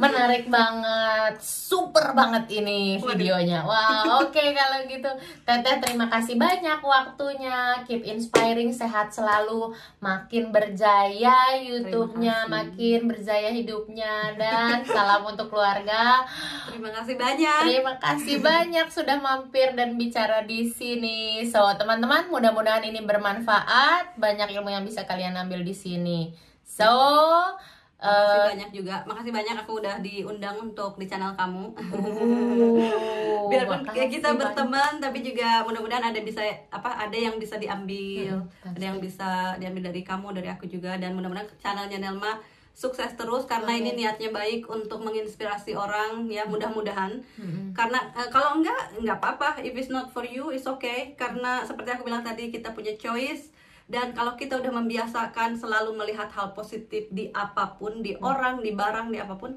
Menarik 0.03 0.51
banget. 0.51 1.39
Super 1.39 2.11
banget 2.11 2.43
ini 2.59 2.99
videonya. 2.99 3.63
Wow, 3.63 4.27
oke 4.27 4.43
kalau 4.51 4.83
gitu. 4.83 5.07
Teteh 5.47 5.79
terima 5.79 6.11
kasih 6.11 6.35
banyak 6.35 6.83
waktunya. 6.83 7.79
Keep 7.87 8.03
inspiring, 8.03 8.75
sehat 8.75 9.15
selalu. 9.15 9.71
Makin 10.03 10.51
berjaya 10.51 11.55
YouTube-nya, 11.55 12.51
makin 12.51 13.07
berjaya 13.07 13.47
hidupnya 13.55 14.35
dan 14.35 14.83
salam 14.83 15.23
untuk 15.23 15.47
keluarga. 15.47 16.27
Terima 16.67 16.91
kasih 16.99 17.15
banyak. 17.15 17.61
Terima 17.63 17.95
kasih 17.95 18.43
banyak 18.43 18.87
sudah 18.91 19.23
mampir 19.23 19.71
dan 19.71 19.95
bicara 19.95 20.43
di 20.43 20.67
sini. 20.67 21.47
So, 21.47 21.63
teman-teman, 21.79 22.27
mudah-mudahan 22.27 22.83
ini 22.83 22.99
bermanfaat. 23.07 24.19
Banyak 24.19 24.51
ilmu 24.51 24.67
yang 24.67 24.83
bisa 24.83 25.07
kalian 25.07 25.39
ambil 25.39 25.63
di 25.63 25.71
sini. 25.71 26.47
So, 26.67 26.91
Makasih 27.97 28.37
eh 28.37 28.47
banyak 28.53 28.69
juga. 28.75 28.95
Makasih 29.09 29.33
banyak 29.33 29.55
aku 29.57 29.71
udah 29.81 29.95
diundang 30.03 30.53
untuk 30.61 30.99
di 31.01 31.09
channel 31.09 31.33
kamu. 31.33 31.65
uh, 31.73 33.47
Biarpun 33.49 33.81
kita 33.89 34.35
banyak. 34.35 34.37
berteman 34.37 34.91
tapi 35.01 35.25
juga 35.25 35.63
mudah-mudahan 35.65 36.13
ada 36.13 36.19
bisa 36.21 36.43
apa 36.69 36.93
ada 36.93 37.17
yang 37.17 37.39
bisa 37.41 37.57
diambil, 37.57 38.43
Hmm, 38.61 38.75
ada 38.75 38.83
yang 38.93 38.99
bisa 39.01 39.55
diambil 39.57 39.89
dari 39.89 40.05
kamu, 40.05 40.27
dari 40.35 40.49
aku 40.51 40.69
juga 40.69 40.99
dan 41.01 41.17
mudah-mudahan 41.17 41.47
channelnya 41.57 41.97
Nelma 41.97 42.37
sukses 42.77 43.09
terus 43.17 43.49
karena 43.49 43.73
Oke. 43.73 43.81
ini 43.81 43.91
niatnya 43.97 44.29
baik 44.29 44.69
untuk 44.69 45.01
menginspirasi 45.01 45.73
orang 45.73 46.29
ya 46.29 46.45
mudah-mudahan 46.45 47.17
Mm-mm. 47.41 47.73
karena 47.73 47.97
eh, 48.13 48.29
kalau 48.29 48.61
enggak 48.61 48.93
enggak 48.93 49.17
apa-apa 49.17 49.57
if 49.65 49.73
it's 49.73 49.89
not 49.89 50.13
for 50.13 50.21
you 50.21 50.53
it's 50.53 50.69
okay 50.69 51.17
karena 51.17 51.65
seperti 51.65 51.89
aku 51.89 52.05
bilang 52.05 52.21
tadi 52.21 52.53
kita 52.53 52.77
punya 52.77 52.93
choice 52.93 53.49
dan 53.87 54.11
kalau 54.11 54.35
kita 54.35 54.59
udah 54.59 54.71
membiasakan 54.75 55.55
selalu 55.55 55.95
melihat 55.95 56.27
hal 56.29 56.51
positif 56.51 57.07
di 57.09 57.31
apa 57.31 57.75
pun 57.75 57.99
di 57.99 58.19
orang 58.19 58.59
di 58.59 58.71
barang 58.71 59.07
di 59.07 59.17
apa 59.17 59.35
pun 59.35 59.55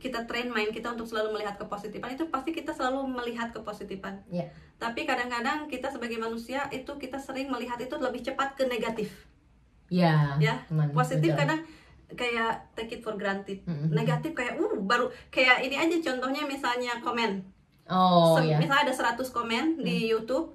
kita 0.00 0.24
train 0.24 0.48
mind 0.48 0.70
kita 0.70 0.94
untuk 0.94 1.04
selalu 1.04 1.34
melihat 1.34 1.58
kepositifan 1.58 2.14
itu 2.14 2.24
pasti 2.30 2.50
kita 2.50 2.72
selalu 2.72 3.04
melihat 3.04 3.50
kepositifan 3.50 4.22
Ya. 4.30 4.48
tapi 4.76 5.04
kadang-kadang 5.04 5.66
kita 5.66 5.90
sebagai 5.90 6.16
manusia 6.16 6.70
itu 6.70 6.88
kita 6.96 7.18
sering 7.18 7.50
melihat 7.50 7.76
itu 7.76 7.92
lebih 7.96 8.22
cepat 8.22 8.54
ke 8.54 8.64
negatif 8.64 9.10
Ya, 9.90 10.38
ya 10.38 10.62
positif 10.94 11.34
betul. 11.34 11.40
kadang 11.42 11.60
kayak 12.10 12.70
take 12.72 12.94
it 12.94 13.02
for 13.02 13.18
granted 13.18 13.58
Mm-mm. 13.66 13.90
negatif 13.90 14.30
kayak 14.32 14.54
uh 14.56 14.78
baru 14.80 15.10
kayak 15.28 15.66
ini 15.66 15.74
aja 15.74 15.96
contohnya 16.00 16.46
misalnya 16.46 17.02
komen 17.02 17.42
Oh 17.90 18.38
ya. 18.38 18.54
Misalnya 18.54 18.86
ada 18.86 19.18
100 19.18 19.34
komen 19.34 19.82
di 19.82 20.06
YouTube 20.06 20.54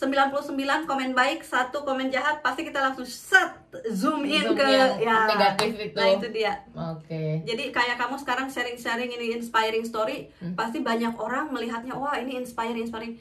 99 0.00 0.88
komen 0.88 1.12
baik, 1.12 1.44
satu 1.44 1.84
komen 1.84 2.08
jahat 2.08 2.40
pasti 2.40 2.64
kita 2.64 2.80
langsung 2.80 3.04
set 3.04 3.52
zoom 3.92 4.24
in 4.24 4.48
Zoom 4.48 4.56
ke 4.56 4.64
ya 4.96 5.28
negatif 5.28 5.76
itu. 5.76 5.92
Nah, 5.92 6.08
itu 6.16 6.26
dia. 6.32 6.56
Oke. 6.72 7.44
Jadi 7.44 7.68
kayak 7.68 8.00
kamu 8.00 8.16
sekarang 8.16 8.48
sharing-sharing 8.48 9.12
ini 9.12 9.36
inspiring 9.36 9.84
story, 9.84 10.32
Hmm. 10.40 10.56
pasti 10.56 10.80
banyak 10.80 11.12
orang 11.20 11.52
melihatnya 11.52 11.92
wah 11.92 12.16
ini 12.16 12.40
inspiring 12.40 12.80
inspiring. 12.80 13.20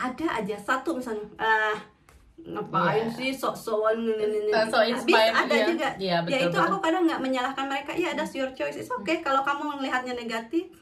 Ada 0.00 0.40
aja 0.40 0.56
satu 0.56 0.96
misalnya 0.96 1.28
ah 1.36 1.76
ngapain 2.40 3.08
Iya. 3.08 3.16
sih 3.20 3.30
sok-sokan. 3.36 4.08
So 4.72 4.80
inspired, 4.80 5.32
ada 5.36 5.54
iya. 5.54 5.66
juga. 5.68 5.88
Iya, 6.00 6.08
ya 6.08 6.24
betul, 6.24 6.40
itu 6.40 6.56
betul. 6.56 6.66
aku 6.72 6.76
kadang 6.80 7.02
nggak 7.04 7.20
menyalahkan 7.20 7.66
mereka. 7.68 7.90
Iya, 7.92 8.16
that's 8.16 8.32
your 8.32 8.48
choice. 8.56 8.80
It's 8.80 8.88
okay 8.88 9.20
kalau 9.20 9.44
kamu 9.44 9.76
melihatnya 9.76 10.16
negatif. 10.16 10.72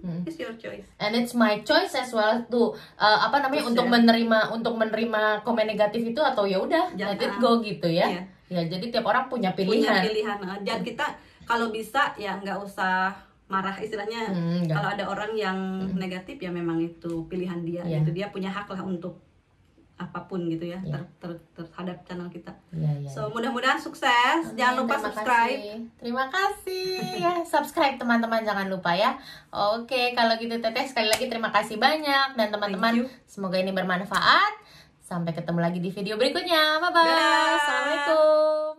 Hmm. 0.00 0.24
It's 0.24 0.36
your 0.36 0.52
choice. 0.54 0.84
And 0.96 1.12
it's 1.12 1.32
my 1.32 1.60
choice 1.60 1.92
as 1.92 2.10
well 2.10 2.40
tuh 2.46 2.72
uh, 2.96 3.18
apa 3.22 3.36
namanya 3.38 3.62
Yes, 3.62 3.70
untuk 3.70 3.84
ya. 3.84 3.92
menerima 3.92 4.38
untuk 4.50 4.74
menerima 4.74 5.22
komen 5.40 5.66
negatif 5.66 6.02
itu 6.02 6.18
atau 6.18 6.44
ya 6.44 6.56
udah 6.56 6.92
Jangan. 6.92 7.14
let 7.14 7.20
it 7.22 7.34
go 7.36 7.60
gitu 7.60 7.86
ya. 7.86 8.08
Iya. 8.08 8.22
Ya 8.48 8.60
jadi 8.66 8.84
tiap 8.90 9.04
orang 9.04 9.28
punya 9.28 9.52
punya 9.52 9.70
pilihan. 9.86 10.02
pilihan 10.02 10.36
Nah, 10.40 10.58
dan 10.58 10.80
kita 10.80 11.06
kalau 11.44 11.68
bisa 11.68 12.16
ya 12.16 12.34
nggak 12.34 12.58
usah 12.58 13.12
marah 13.46 13.74
istilahnya 13.76 14.30
Hmm, 14.30 14.62
kalau 14.64 14.88
ada 14.88 15.04
orang 15.04 15.34
yang 15.34 15.58
negatif 15.92 16.38
ya 16.38 16.48
memang 16.48 16.78
itu 16.78 17.26
pilihan 17.26 17.60
dia 17.60 17.82
Iya. 17.82 18.00
gitu 18.00 18.10
dia 18.12 18.26
punya 18.28 18.48
hak 18.48 18.66
lah 18.66 18.80
untuk 18.80 19.18
apa 20.00 20.24
pun 20.24 20.48
gitu 20.48 20.64
ya 20.64 20.80
Iya. 20.80 20.96
ter- 20.96 21.12
ter- 21.20 21.40
terhadap 21.54 22.00
channel 22.02 22.24
kita 22.26 22.48
Iya, 22.72 22.88
iya. 22.98 23.08
so 23.08 23.28
mudah-mudahan 23.28 23.76
sukses 23.76 24.56
jangan 24.56 24.80
lupa 24.80 24.96
terima 24.96 25.04
subscribe 25.06 25.52
kasih. 25.52 25.76
Terima 26.00 26.24
kasih 26.26 26.88
ya, 27.24 27.32
subscribe 27.44 27.96
teman-teman 27.96 28.40
jangan 28.40 28.66
lupa 28.66 28.90
ya. 28.90 29.12
Oke, 29.50 30.16
kalau 30.16 30.34
gitu 30.34 30.56
Teteh 30.56 30.88
sekali 30.88 31.06
lagi 31.06 31.28
terima 31.28 31.50
kasih 31.50 31.76
banyak 31.76 32.32
dan 32.32 32.48
teman-teman 32.48 32.96
semoga 33.24 33.56
ini 33.56 33.70
bermanfaat. 33.70 34.56
Sampai 35.00 35.34
ketemu 35.34 35.60
lagi 35.60 35.78
di 35.78 35.90
video 35.90 36.16
berikutnya. 36.16 36.78
Bye 36.78 36.90
bye. 36.90 37.04
Dadah. 37.04 38.69